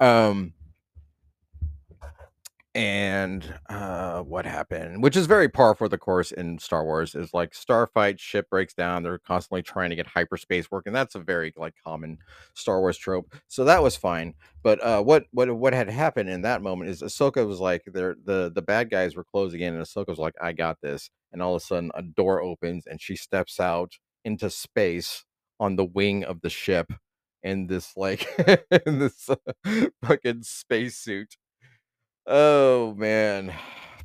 Um 0.00 0.54
and 2.74 3.54
uh 3.68 4.22
what 4.22 4.46
happened 4.46 5.02
which 5.02 5.14
is 5.14 5.26
very 5.26 5.46
par 5.48 5.74
for 5.74 5.88
the 5.88 5.98
course 5.98 6.32
in 6.32 6.58
star 6.58 6.84
wars 6.84 7.14
is 7.14 7.34
like 7.34 7.54
starfight 7.54 8.18
ship 8.18 8.48
breaks 8.48 8.72
down 8.72 9.02
they're 9.02 9.18
constantly 9.18 9.62
trying 9.62 9.90
to 9.90 9.96
get 9.96 10.06
hyperspace 10.06 10.70
working 10.70 10.92
that's 10.92 11.14
a 11.14 11.18
very 11.18 11.52
like 11.56 11.74
common 11.84 12.16
star 12.54 12.80
wars 12.80 12.96
trope 12.96 13.34
so 13.46 13.62
that 13.64 13.82
was 13.82 13.94
fine 13.94 14.32
but 14.62 14.82
uh 14.82 15.02
what 15.02 15.24
what 15.32 15.54
what 15.54 15.74
had 15.74 15.90
happened 15.90 16.30
in 16.30 16.40
that 16.40 16.62
moment 16.62 16.88
is 16.88 17.02
ahsoka 17.02 17.46
was 17.46 17.60
like 17.60 17.82
the 17.92 18.16
the 18.54 18.62
bad 18.62 18.88
guys 18.90 19.14
were 19.16 19.24
closing 19.24 19.60
in 19.60 19.74
and 19.74 19.84
ahsoka 19.84 20.08
was 20.08 20.18
like 20.18 20.34
i 20.40 20.50
got 20.50 20.80
this 20.80 21.10
and 21.32 21.42
all 21.42 21.54
of 21.54 21.62
a 21.62 21.64
sudden 21.64 21.90
a 21.94 22.00
door 22.02 22.40
opens 22.40 22.86
and 22.86 23.02
she 23.02 23.16
steps 23.16 23.60
out 23.60 23.92
into 24.24 24.48
space 24.48 25.24
on 25.60 25.76
the 25.76 25.84
wing 25.84 26.24
of 26.24 26.40
the 26.40 26.50
ship 26.50 26.90
in 27.42 27.66
this 27.66 27.92
like 27.96 28.26
in 28.86 28.98
this 28.98 29.28
uh, 29.28 29.36
fucking 30.04 30.42
spacesuit 30.42 31.36
Oh 32.26 32.94
man. 32.94 33.52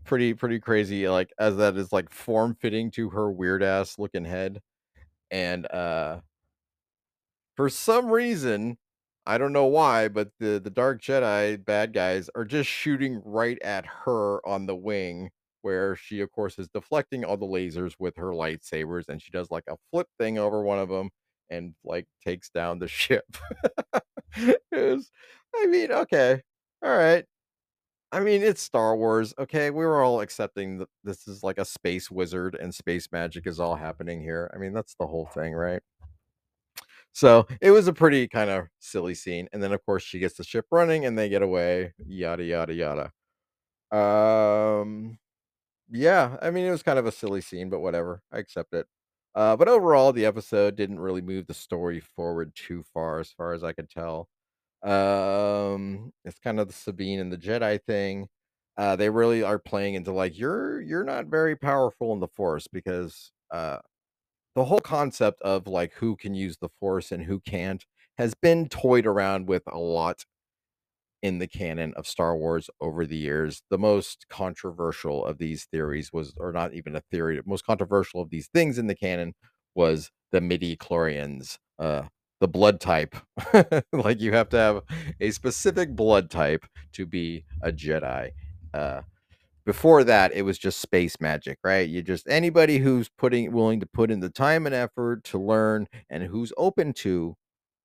Pretty 0.05 0.33
pretty 0.33 0.59
crazy, 0.59 1.07
like, 1.09 1.31
as 1.37 1.57
that 1.57 1.75
is, 1.77 1.91
like, 1.91 2.09
form 2.09 2.55
fitting 2.55 2.89
to 2.91 3.09
her 3.09 3.29
weird 3.31 3.61
ass 3.61 3.99
looking 3.99 4.23
head, 4.25 4.61
and, 5.31 5.65
uh 5.71 6.21
for 7.57 7.69
some 7.69 8.09
reason, 8.11 8.77
I 9.25 9.37
don't 9.37 9.51
know 9.51 9.65
why, 9.65 10.07
but 10.09 10.29
the 10.39 10.59
the 10.63 10.69
Dark 10.69 11.01
Jedi 11.01 11.63
bad 11.65 11.91
guys 11.93 12.29
are 12.35 12.45
just 12.45 12.69
shooting 12.69 13.21
right 13.25 13.57
at 13.63 13.85
her 14.05 14.45
on 14.47 14.67
the 14.67 14.75
wing, 14.75 15.31
where 15.63 15.95
she, 15.95 16.21
of 16.21 16.31
course, 16.31 16.59
is 16.59 16.69
deflecting 16.69 17.25
all 17.25 17.35
the 17.37 17.45
lasers 17.47 17.93
with 17.99 18.15
her 18.17 18.31
lightsabers, 18.31 19.09
and 19.09 19.21
she 19.21 19.31
does, 19.31 19.49
like, 19.51 19.63
a 19.67 19.75
flip 19.91 20.07
thing 20.19 20.37
over 20.37 20.61
one 20.61 20.79
of 20.79 20.89
them 20.89 21.09
and, 21.49 21.73
like, 21.83 22.05
takes 22.23 22.49
down 22.49 22.79
the 22.79 22.87
ship. 22.87 23.25
Was 24.71 25.11
I 25.55 25.65
mean, 25.67 25.91
okay. 25.91 26.41
Alright. 26.85 27.25
I 28.11 28.21
mean, 28.21 28.41
it's 28.41 28.61
Star 28.61 28.95
Wars, 28.95 29.33
okay? 29.37 29.69
We 29.69 29.85
were 29.85 30.01
all 30.01 30.21
accepting 30.21 30.77
that 30.77 30.89
this 31.03 31.27
is 31.27 31.43
like 31.43 31.57
a 31.57 31.65
space 31.65 32.09
wizard 32.09 32.55
and 32.55 32.73
space 32.73 33.09
magic 33.11 33.45
is 33.47 33.59
all 33.59 33.75
happening 33.75 34.21
here. 34.21 34.49
I 34.55 34.57
mean, 34.57 34.73
that's 34.73 34.95
the 34.95 35.07
whole 35.07 35.25
thing, 35.25 35.53
right? 35.53 35.81
So 37.11 37.47
it 37.61 37.71
was 37.71 37.87
a 37.87 37.93
pretty 37.93 38.27
kind 38.27 38.49
of 38.49 38.67
silly 38.79 39.15
scene. 39.15 39.47
And 39.51 39.61
then, 39.61 39.71
of 39.73 39.83
course, 39.85 40.03
she 40.03 40.19
gets 40.19 40.35
the 40.37 40.43
ship 40.43 40.65
running 40.71 41.05
and 41.05 41.17
they 41.17 41.29
get 41.29 41.41
away, 41.41 41.93
yada, 41.97 42.43
yada, 42.43 42.73
yada. 42.73 43.11
Um, 43.97 45.19
yeah, 45.91 46.37
I 46.41 46.51
mean, 46.51 46.65
it 46.65 46.71
was 46.71 46.83
kind 46.83 46.99
of 46.99 47.05
a 47.07 47.11
silly 47.11 47.41
scene, 47.41 47.69
but 47.69 47.81
whatever. 47.81 48.21
I 48.31 48.39
accept 48.39 48.73
it. 48.73 48.87
Uh, 49.35 49.55
but 49.57 49.69
overall, 49.69 50.13
the 50.13 50.25
episode 50.25 50.75
didn't 50.75 50.99
really 50.99 51.21
move 51.21 51.47
the 51.47 51.53
story 51.53 51.99
forward 52.01 52.53
too 52.55 52.83
far, 52.93 53.19
as 53.19 53.31
far 53.31 53.53
as 53.53 53.63
I 53.63 53.73
could 53.73 53.89
tell. 53.89 54.29
Um, 54.87 56.13
it's 56.25 56.39
kind 56.39 56.59
of 56.59 56.67
the 56.67 56.73
Sabine 56.73 57.19
and 57.19 57.31
the 57.31 57.37
Jedi 57.37 57.79
thing. 57.85 58.27
Uh, 58.77 58.95
they 58.95 59.09
really 59.09 59.43
are 59.43 59.59
playing 59.59 59.95
into 59.95 60.11
like 60.11 60.37
you're 60.37 60.81
you're 60.81 61.03
not 61.03 61.27
very 61.27 61.55
powerful 61.55 62.13
in 62.13 62.19
the 62.19 62.27
Force 62.27 62.67
because 62.67 63.31
uh, 63.51 63.79
the 64.55 64.65
whole 64.65 64.79
concept 64.79 65.41
of 65.43 65.67
like 65.67 65.93
who 65.95 66.15
can 66.15 66.35
use 66.35 66.57
the 66.57 66.69
Force 66.79 67.11
and 67.11 67.23
who 67.23 67.39
can't 67.41 67.85
has 68.17 68.33
been 68.35 68.69
toyed 68.69 69.05
around 69.05 69.47
with 69.47 69.63
a 69.67 69.79
lot 69.79 70.25
in 71.23 71.39
the 71.39 71.47
canon 71.47 71.93
of 71.95 72.07
Star 72.07 72.37
Wars 72.37 72.69
over 72.81 73.05
the 73.05 73.17
years. 73.17 73.61
The 73.69 73.77
most 73.77 74.25
controversial 74.29 75.25
of 75.25 75.37
these 75.37 75.65
theories 75.65 76.11
was, 76.13 76.33
or 76.37 76.51
not 76.51 76.73
even 76.73 76.95
a 76.95 77.01
theory, 77.11 77.37
the 77.37 77.43
most 77.45 77.65
controversial 77.65 78.21
of 78.21 78.29
these 78.29 78.47
things 78.47 78.77
in 78.77 78.87
the 78.87 78.95
canon 78.95 79.33
was 79.75 80.11
the 80.31 80.41
midi 80.41 80.75
chlorians, 80.77 81.57
uh, 81.79 82.03
the 82.39 82.47
blood 82.47 82.79
type. 82.79 83.15
like 83.93 84.19
you 84.21 84.33
have 84.33 84.49
to 84.49 84.57
have 84.57 84.81
a 85.19 85.31
specific 85.31 85.95
blood 85.95 86.29
type 86.29 86.65
to 86.93 87.05
be 87.05 87.45
a 87.61 87.71
Jedi. 87.71 88.31
Uh, 88.73 89.01
before 89.65 90.03
that, 90.05 90.31
it 90.33 90.43
was 90.43 90.57
just 90.57 90.79
space 90.79 91.19
magic, 91.19 91.59
right? 91.63 91.89
You 91.89 92.01
just 92.01 92.27
anybody 92.29 92.77
who's 92.77 93.09
putting 93.09 93.51
willing 93.51 93.79
to 93.81 93.85
put 93.85 94.11
in 94.11 94.21
the 94.21 94.29
time 94.29 94.65
and 94.65 94.73
effort 94.73 95.23
to 95.25 95.37
learn 95.37 95.87
and 96.09 96.23
who's 96.23 96.53
open 96.57 96.93
to 96.93 97.35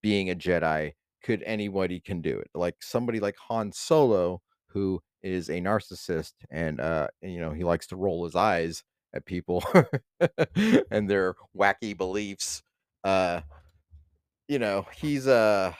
being 0.00 0.30
a 0.30 0.34
Jedi, 0.34 0.92
could 1.24 1.42
anybody 1.44 1.98
can 2.00 2.20
do 2.20 2.38
it. 2.38 2.50
Like 2.54 2.76
somebody 2.80 3.20
like 3.20 3.36
Han 3.48 3.72
Solo, 3.72 4.42
who 4.68 5.00
is 5.22 5.48
a 5.48 5.60
narcissist 5.60 6.32
and 6.50 6.80
uh 6.80 7.08
you 7.20 7.40
know, 7.40 7.50
he 7.52 7.64
likes 7.64 7.86
to 7.88 7.96
roll 7.96 8.24
his 8.24 8.36
eyes 8.36 8.84
at 9.14 9.26
people 9.26 9.64
and 10.90 11.08
their 11.10 11.34
wacky 11.56 11.96
beliefs. 11.96 12.62
Uh, 13.04 13.40
you 14.52 14.58
know, 14.58 14.86
he's 14.94 15.26
uh 15.26 15.72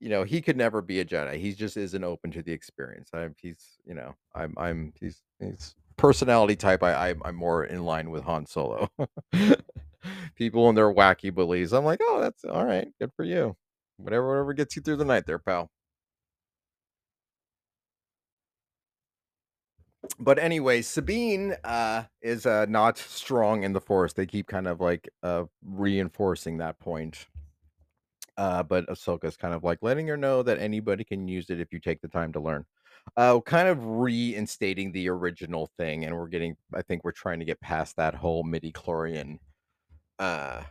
you 0.00 0.08
know, 0.08 0.24
he 0.24 0.40
could 0.40 0.56
never 0.56 0.82
be 0.82 1.00
a 1.00 1.04
Jedi. 1.04 1.38
He 1.38 1.52
just 1.54 1.76
isn't 1.76 2.04
open 2.04 2.32
to 2.32 2.42
the 2.42 2.52
experience. 2.52 3.10
I'm 3.14 3.34
he's, 3.40 3.78
you 3.86 3.94
know, 3.94 4.16
I'm 4.34 4.54
I'm 4.58 4.92
he's 4.98 5.22
he's 5.38 5.76
personality 5.96 6.56
type. 6.56 6.82
I 6.82 7.10
I'm, 7.10 7.22
I'm 7.24 7.36
more 7.36 7.64
in 7.64 7.84
line 7.84 8.10
with 8.10 8.24
Han 8.24 8.44
Solo. 8.46 8.88
People 10.34 10.68
and 10.68 10.76
their 10.76 10.92
wacky 10.92 11.32
beliefs. 11.32 11.72
I'm 11.72 11.84
like, 11.84 12.00
oh, 12.02 12.20
that's 12.20 12.44
all 12.44 12.64
right. 12.64 12.88
Good 13.00 13.12
for 13.16 13.24
you. 13.24 13.56
Whatever, 13.98 14.28
whatever 14.30 14.52
gets 14.52 14.74
you 14.74 14.82
through 14.82 14.96
the 14.96 15.04
night, 15.04 15.26
there, 15.26 15.38
pal. 15.38 15.70
But 20.18 20.38
anyway, 20.38 20.82
Sabine 20.82 21.54
uh, 21.64 22.04
is 22.22 22.46
uh, 22.46 22.66
not 22.68 22.98
strong 22.98 23.62
in 23.64 23.72
the 23.72 23.80
Force. 23.80 24.12
They 24.12 24.26
keep 24.26 24.46
kind 24.48 24.66
of 24.68 24.80
like 24.80 25.08
uh, 25.22 25.44
reinforcing 25.64 26.58
that 26.58 26.78
point. 26.80 27.26
Uh, 28.38 28.62
but 28.62 28.86
Ahsoka's 28.86 29.36
kind 29.36 29.52
of 29.52 29.64
like 29.64 29.80
letting 29.82 30.06
her 30.06 30.16
know 30.16 30.44
that 30.44 30.60
anybody 30.60 31.02
can 31.02 31.26
use 31.26 31.50
it 31.50 31.60
if 31.60 31.72
you 31.72 31.80
take 31.80 32.00
the 32.00 32.08
time 32.08 32.32
to 32.32 32.40
learn. 32.40 32.64
Uh, 33.16 33.40
kind 33.40 33.68
of 33.68 33.84
reinstating 33.84 34.92
the 34.92 35.08
original 35.08 35.68
thing, 35.76 36.04
and 36.04 36.16
we're 36.16 36.28
getting. 36.28 36.56
I 36.72 36.82
think 36.82 37.02
we're 37.02 37.12
trying 37.12 37.40
to 37.40 37.44
get 37.44 37.60
past 37.60 37.96
that 37.96 38.14
whole 38.14 38.44
midi 38.44 38.70
chlorian 38.70 39.38
uh, 40.20 40.62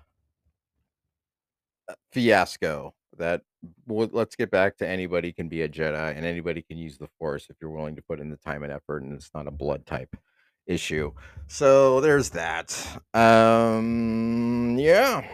uh, 1.89 1.93
fiasco. 2.13 2.93
That 3.17 3.41
well, 3.85 4.07
let's 4.13 4.35
get 4.37 4.49
back 4.49 4.77
to 4.77 4.87
anybody 4.87 5.33
can 5.33 5.49
be 5.49 5.63
a 5.63 5.69
Jedi, 5.69 6.15
and 6.15 6.25
anybody 6.25 6.61
can 6.61 6.77
use 6.77 6.97
the 6.97 7.09
Force 7.19 7.47
if 7.49 7.57
you're 7.59 7.71
willing 7.71 7.97
to 7.97 8.01
put 8.01 8.21
in 8.21 8.29
the 8.29 8.37
time 8.37 8.63
and 8.63 8.71
effort, 8.71 9.03
and 9.03 9.13
it's 9.13 9.31
not 9.35 9.47
a 9.47 9.51
blood 9.51 9.85
type 9.85 10.15
issue. 10.67 11.11
So 11.47 11.99
there's 11.99 12.29
that. 12.29 13.01
Um, 13.13 14.77
yeah. 14.79 15.27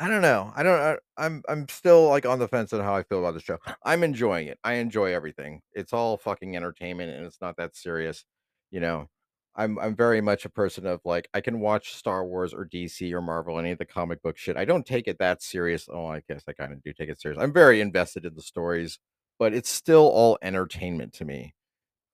I 0.00 0.08
don't 0.08 0.22
know. 0.22 0.52
I 0.56 0.62
don't. 0.62 0.80
I, 0.80 0.96
I'm 1.18 1.42
I'm 1.48 1.68
still 1.68 2.08
like 2.08 2.24
on 2.26 2.38
the 2.38 2.48
fence 2.48 2.72
on 2.72 2.80
how 2.80 2.94
I 2.96 3.02
feel 3.02 3.18
about 3.20 3.34
the 3.34 3.40
show. 3.40 3.58
I'm 3.84 4.02
enjoying 4.02 4.46
it. 4.48 4.58
I 4.64 4.74
enjoy 4.74 5.12
everything. 5.14 5.60
It's 5.74 5.92
all 5.92 6.16
fucking 6.16 6.56
entertainment, 6.56 7.12
and 7.12 7.26
it's 7.26 7.40
not 7.42 7.56
that 7.58 7.76
serious. 7.76 8.24
You 8.70 8.80
know, 8.80 9.08
I'm 9.56 9.78
I'm 9.78 9.94
very 9.94 10.22
much 10.22 10.46
a 10.46 10.50
person 10.50 10.86
of 10.86 11.00
like 11.04 11.28
I 11.34 11.42
can 11.42 11.60
watch 11.60 11.92
Star 11.94 12.24
Wars 12.24 12.54
or 12.54 12.64
DC 12.64 13.12
or 13.12 13.20
Marvel, 13.20 13.58
any 13.58 13.72
of 13.72 13.78
the 13.78 13.84
comic 13.84 14.22
book 14.22 14.38
shit. 14.38 14.56
I 14.56 14.64
don't 14.64 14.86
take 14.86 15.06
it 15.06 15.18
that 15.18 15.42
serious. 15.42 15.86
Oh, 15.92 16.06
I 16.06 16.22
guess 16.28 16.44
I 16.48 16.52
kind 16.54 16.72
of 16.72 16.82
do 16.82 16.92
take 16.94 17.10
it 17.10 17.20
serious. 17.20 17.40
I'm 17.40 17.52
very 17.52 17.80
invested 17.82 18.24
in 18.24 18.34
the 18.34 18.42
stories, 18.42 18.98
but 19.38 19.52
it's 19.54 19.70
still 19.70 20.08
all 20.08 20.38
entertainment 20.42 21.12
to 21.14 21.26
me. 21.26 21.54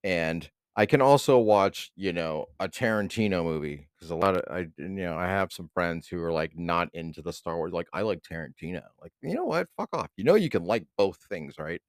And 0.05 0.51
I 0.77 0.85
can 0.87 1.01
also 1.01 1.39
watch, 1.39 1.91
you 1.97 2.13
know, 2.13 2.47
a 2.61 2.69
Tarantino 2.69 3.43
movie 3.43 3.89
because 3.97 4.11
a 4.11 4.17
lot 4.17 4.37
of 4.37 4.43
I, 4.51 4.67
you 4.77 4.89
know, 4.89 5.17
I 5.17 5.27
have 5.27 5.53
some 5.53 5.69
friends 5.73 6.07
who 6.09 6.23
are 6.23 6.33
like 6.33 6.57
not 6.57 6.89
into 6.95 7.23
the 7.23 7.33
Star 7.33 7.57
Wars. 7.57 7.73
Like, 7.73 7.89
I 7.95 8.03
like 8.03 8.21
Tarantino. 8.23 8.83
Like, 9.01 9.13
you 9.23 9.35
know 9.35 9.45
what? 9.47 9.69
Fuck 9.77 9.89
off. 9.95 10.11
You 10.17 10.25
know, 10.25 10.35
you 10.35 10.51
can 10.51 10.65
like 10.65 10.85
both 10.99 11.19
things, 11.31 11.59
right? 11.59 11.81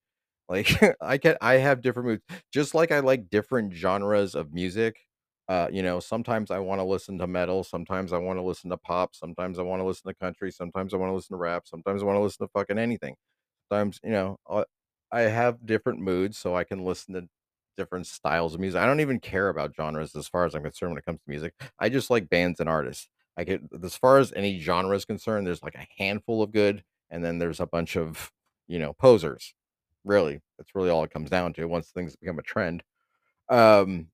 Like, 0.50 0.72
I 1.02 1.18
can, 1.18 1.38
I 1.42 1.56
have 1.56 1.82
different 1.82 2.08
moods, 2.10 2.24
just 2.54 2.76
like 2.76 2.92
I 2.92 3.00
like 3.00 3.30
different 3.30 3.74
genres 3.74 4.36
of 4.36 4.54
music. 4.54 4.98
Uh, 5.50 5.68
you 5.72 5.84
know, 5.84 6.00
sometimes 6.00 6.52
I 6.52 6.60
want 6.60 6.80
to 6.80 6.86
listen 6.86 7.18
to 7.20 7.28
metal, 7.28 7.64
sometimes 7.64 8.14
I 8.14 8.18
want 8.20 8.38
to 8.40 8.44
listen 8.44 8.70
to 8.72 8.78
pop, 8.78 9.16
sometimes 9.16 9.60
I 9.60 9.64
want 9.64 9.82
to 9.82 9.86
listen 9.86 10.10
to 10.10 10.16
country, 10.16 10.52
sometimes 10.52 10.94
I 10.94 10.98
want 10.98 11.12
to 11.12 11.16
listen 11.16 11.34
to 11.36 11.38
rap, 11.40 11.64
sometimes 11.68 12.04
I 12.04 12.06
want 12.06 12.18
to 12.18 12.22
listen 12.22 12.46
to 12.48 12.52
fucking 12.54 12.78
anything. 12.80 13.16
Sometimes, 13.72 14.00
you 14.04 14.12
know, 14.12 14.38
uh, 14.50 14.64
I 15.12 15.22
have 15.22 15.66
different 15.66 16.00
moods, 16.02 16.38
so 16.38 16.56
I 16.56 16.64
can 16.66 16.84
listen 16.86 17.14
to 17.16 17.28
different 17.78 18.08
styles 18.08 18.54
of 18.54 18.60
music. 18.60 18.82
I 18.82 18.86
don't 18.86 19.00
even 19.02 19.20
care 19.20 19.50
about 19.50 19.76
genres 19.76 20.16
as 20.16 20.28
far 20.28 20.46
as 20.46 20.56
I'm 20.56 20.64
concerned 20.64 20.92
when 20.92 21.00
it 21.00 21.06
comes 21.06 21.20
to 21.22 21.30
music. 21.30 21.54
I 21.80 21.90
just 21.90 22.10
like 22.10 22.30
bands 22.30 22.60
and 22.60 22.68
artists. 22.70 23.08
I 23.38 23.44
get 23.44 23.62
as 23.84 23.96
far 23.96 24.18
as 24.18 24.34
any 24.36 24.60
genre 24.60 24.96
is 24.96 25.06
concerned, 25.06 25.48
there's 25.48 25.64
like 25.64 25.76
a 25.76 25.88
handful 25.98 26.42
of 26.42 26.52
good, 26.52 26.84
and 27.12 27.24
then 27.24 27.38
there's 27.40 27.60
a 27.60 27.68
bunch 27.68 27.96
of, 27.96 28.32
you 28.68 28.80
know, 28.80 28.94
posers. 28.94 29.54
Really, 30.04 30.42
that's 30.58 30.74
really 30.76 30.90
all 30.90 31.04
it 31.04 31.12
comes 31.12 31.30
down 31.30 31.54
to 31.54 31.66
once 31.66 31.90
things 31.92 32.16
become 32.16 32.40
a 32.40 32.44
trend. 32.44 32.84
Um, 33.50 34.08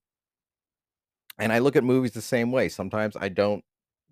and 1.38 1.52
I 1.52 1.58
look 1.58 1.76
at 1.76 1.84
movies 1.84 2.12
the 2.12 2.22
same 2.22 2.52
way. 2.52 2.68
Sometimes 2.68 3.16
I 3.18 3.28
don't 3.28 3.64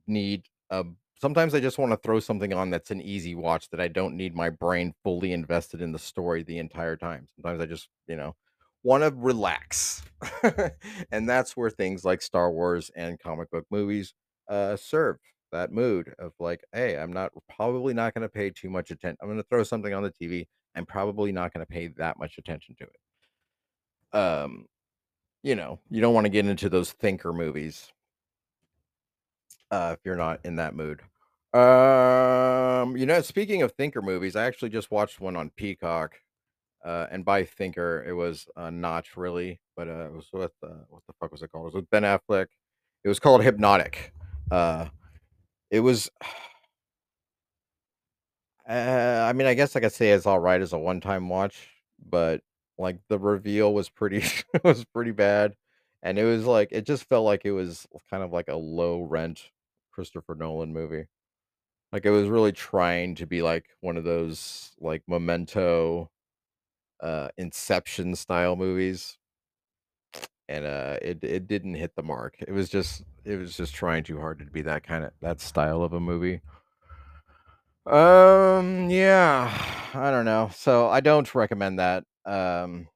need 0.07 0.45
a 0.71 0.85
sometimes 1.21 1.55
I 1.55 1.61
just 1.61 1.79
want 1.79 1.93
to 1.93 1.97
throw 1.99 2.21
something 2.21 2.53
on 2.53 2.71
that's 2.71 2.91
an 2.91 3.01
easy 3.01 3.35
watch 3.37 3.71
that 3.71 3.81
I 3.81 3.89
don't 3.89 4.17
need 4.17 4.35
my 4.35 4.51
brain 4.51 4.95
fully 5.05 5.33
invested 5.33 5.81
in 5.81 5.93
the 5.93 5.99
story 5.99 6.43
the 6.43 6.59
entire 6.59 6.97
time. 6.97 7.27
Sometimes 7.37 7.63
I 7.63 7.67
just, 7.67 7.89
you 8.09 8.17
know, 8.17 8.35
want 8.83 9.03
to 9.03 9.13
relax. 9.15 10.03
and 11.13 11.29
that's 11.29 11.57
where 11.57 11.71
things 11.71 12.05
like 12.05 12.23
Star 12.23 12.51
Wars 12.51 12.91
and 12.95 13.19
comic 13.19 13.51
book 13.51 13.67
movies 13.71 14.15
uh, 14.49 14.77
serve 14.77 15.19
that 15.53 15.73
mood 15.73 16.15
of 16.19 16.33
like, 16.39 16.65
hey, 16.73 16.97
I'm 16.97 17.13
not 17.13 17.33
probably 17.55 17.95
not 17.95 18.15
going 18.15 18.23
to 18.23 18.29
pay 18.29 18.51
too 18.51 18.71
much 18.71 18.91
attention. 18.91 19.19
I'm 19.21 19.29
going 19.29 19.39
to 19.39 19.47
throw 19.49 19.63
something 19.63 19.93
on 19.93 20.03
the 20.03 20.11
TV. 20.11 20.47
I'm 20.75 20.87
probably 20.87 21.33
not 21.33 21.53
going 21.53 21.65
to 21.65 21.71
pay 21.71 21.89
that 21.99 22.19
much 22.19 22.39
attention 22.39 22.75
to 22.79 22.85
it. 22.85 24.19
Um, 24.19 24.67
you 25.43 25.55
know, 25.55 25.79
you 25.91 26.01
don't 26.01 26.15
want 26.15 26.25
to 26.25 26.31
get 26.31 26.47
into 26.47 26.69
those 26.69 26.93
thinker 26.93 27.33
movies 27.33 27.93
uh, 29.71 29.95
if 29.97 30.05
you're 30.05 30.17
not 30.17 30.41
in 30.45 30.57
that 30.57 30.75
mood. 30.75 31.01
Um, 31.55 32.97
you 32.97 33.05
know, 33.05 33.21
speaking 33.21 33.63
of 33.63 33.73
thinker 33.73 34.01
movies, 34.01 34.37
I 34.37 34.45
actually 34.45 34.71
just 34.71 34.91
watched 34.91 35.21
one 35.21 35.37
on 35.37 35.51
Peacock. 35.51 36.15
Uh, 36.85 37.07
and 37.11 37.25
by 37.25 37.45
thinker, 37.45 38.05
it 38.07 38.13
was 38.13 38.47
uh, 38.57 38.71
Notch 38.71 39.17
really, 39.17 39.61
but 39.77 39.89
uh, 39.89 40.07
it 40.07 40.13
was 40.13 40.29
with 40.33 40.53
uh, 40.65 40.85
what 40.89 41.03
the 41.07 41.13
fuck 41.21 41.31
was 41.31 41.43
it 41.43 41.53
called? 41.53 41.65
It 41.65 41.67
was 41.67 41.75
with 41.75 41.91
Ben 41.91 42.03
Affleck. 42.03 42.47
It 43.05 43.09
was 43.09 43.21
called 43.21 43.43
Hypnotic. 43.43 44.13
Uh, 44.51 44.87
it 45.71 45.81
was. 45.81 46.11
Uh, 48.69 49.27
I 49.29 49.33
mean, 49.33 49.49
I 49.49 49.55
guess 49.55 49.75
I 49.75 49.81
could 49.81 49.93
say 49.93 50.11
it's 50.11 50.25
all 50.25 50.39
right 50.39 50.61
as 50.61 50.73
a 50.73 50.79
one-time 50.79 51.29
watch, 51.29 51.69
but 52.09 52.43
like 52.79 52.97
the 53.09 53.19
reveal 53.19 53.75
was 53.75 53.89
pretty 53.89 54.25
was 54.65 54.85
pretty 54.85 55.11
bad, 55.11 55.57
and 56.01 56.17
it 56.17 56.25
was 56.25 56.47
like 56.47 56.69
it 56.71 56.87
just 56.87 57.09
felt 57.09 57.25
like 57.25 57.45
it 57.45 57.51
was 57.51 57.89
kind 58.09 58.23
of 58.23 58.33
like 58.33 58.49
a 58.49 58.55
low 58.55 59.03
rent 59.03 59.51
Christopher 59.91 60.37
Nolan 60.37 60.73
movie. 60.73 61.07
Like 61.93 62.07
it 62.07 62.11
was 62.11 62.29
really 62.29 62.53
trying 62.53 63.17
to 63.17 63.27
be 63.27 63.43
like 63.43 63.67
one 63.81 63.97
of 63.97 64.05
those 64.05 64.71
like 64.81 65.03
Memento, 65.09 66.11
uh, 67.03 67.29
Inception 67.37 68.15
style 68.17 68.57
movies, 68.57 69.19
and 70.49 70.65
uh, 70.65 70.97
it 71.03 71.23
it 71.23 71.47
didn't 71.47 71.75
hit 71.75 71.95
the 71.97 72.03
mark. 72.03 72.37
It 72.41 72.53
was 72.53 72.69
just 72.69 73.03
it 73.25 73.37
was 73.37 73.57
just 73.57 73.75
trying 73.75 74.05
too 74.05 74.21
hard 74.21 74.39
to 74.39 74.47
be 74.47 74.63
that 74.63 74.85
kind 74.85 75.05
of 75.05 75.13
that 75.21 75.41
style 75.41 75.83
of 75.83 75.93
a 75.93 76.01
movie. 76.01 76.41
Um, 77.85 78.89
yeah, 78.89 79.53
I 79.93 80.11
don't 80.11 80.25
know. 80.25 80.51
So 80.55 80.89
I 80.89 81.01
don't 81.01 81.35
recommend 81.35 81.81
that. 81.81 82.05
Um, 82.25 82.89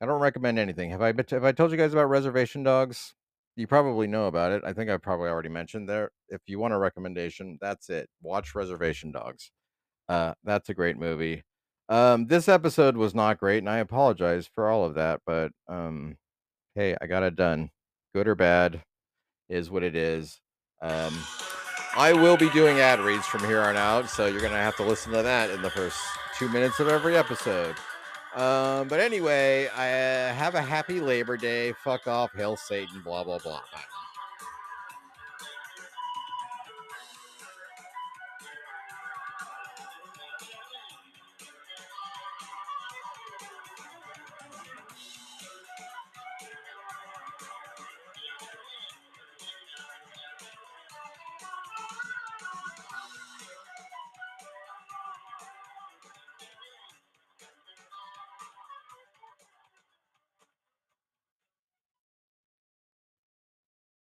I 0.00 0.06
don't 0.06 0.20
recommend 0.20 0.58
anything. 0.58 0.90
Have 0.90 1.02
I 1.02 1.12
have 1.30 1.44
I 1.44 1.52
told 1.52 1.72
you 1.72 1.76
guys 1.76 1.92
about 1.92 2.08
Reservation 2.08 2.62
Dogs? 2.62 3.14
You 3.56 3.66
probably 3.66 4.06
know 4.06 4.26
about 4.26 4.52
it. 4.52 4.62
I 4.64 4.72
think 4.72 4.90
I 4.90 4.96
probably 4.96 5.28
already 5.28 5.48
mentioned 5.48 5.88
there. 5.88 6.10
If 6.28 6.40
you 6.46 6.58
want 6.58 6.72
a 6.72 6.78
recommendation, 6.78 7.58
that's 7.60 7.90
it. 7.90 8.08
Watch 8.22 8.54
Reservation 8.54 9.12
Dogs. 9.12 9.50
Uh, 10.08 10.34
that's 10.44 10.68
a 10.68 10.74
great 10.74 10.96
movie. 10.96 11.42
Um, 11.90 12.26
this 12.26 12.48
episode 12.48 12.96
was 12.96 13.16
not 13.16 13.40
great, 13.40 13.58
and 13.58 13.68
I 13.68 13.78
apologize 13.78 14.48
for 14.54 14.70
all 14.70 14.84
of 14.84 14.94
that, 14.94 15.20
but 15.26 15.50
um, 15.68 16.16
hey, 16.76 16.96
I 17.00 17.06
got 17.06 17.24
it 17.24 17.34
done. 17.34 17.70
Good 18.14 18.28
or 18.28 18.36
bad 18.36 18.82
is 19.48 19.70
what 19.70 19.82
it 19.82 19.96
is. 19.96 20.40
Um, 20.80 21.12
I 21.96 22.12
will 22.12 22.36
be 22.36 22.48
doing 22.50 22.78
ad 22.78 23.00
reads 23.00 23.26
from 23.26 23.44
here 23.44 23.60
on 23.60 23.76
out, 23.76 24.08
so 24.08 24.26
you're 24.26 24.40
gonna 24.40 24.54
have 24.54 24.76
to 24.76 24.84
listen 24.84 25.12
to 25.12 25.22
that 25.22 25.50
in 25.50 25.62
the 25.62 25.70
first 25.70 25.98
two 26.38 26.48
minutes 26.48 26.78
of 26.78 26.86
every 26.86 27.16
episode. 27.16 27.74
Um, 28.36 28.86
but 28.86 29.00
anyway, 29.00 29.68
I 29.76 29.90
uh, 29.90 30.34
have 30.34 30.54
a 30.54 30.62
happy 30.62 31.00
Labor 31.00 31.36
Day. 31.36 31.72
Fuck 31.72 32.06
off, 32.06 32.32
hail 32.32 32.56
Satan. 32.56 33.00
Blah 33.00 33.24
blah 33.24 33.38
blah. 33.38 33.62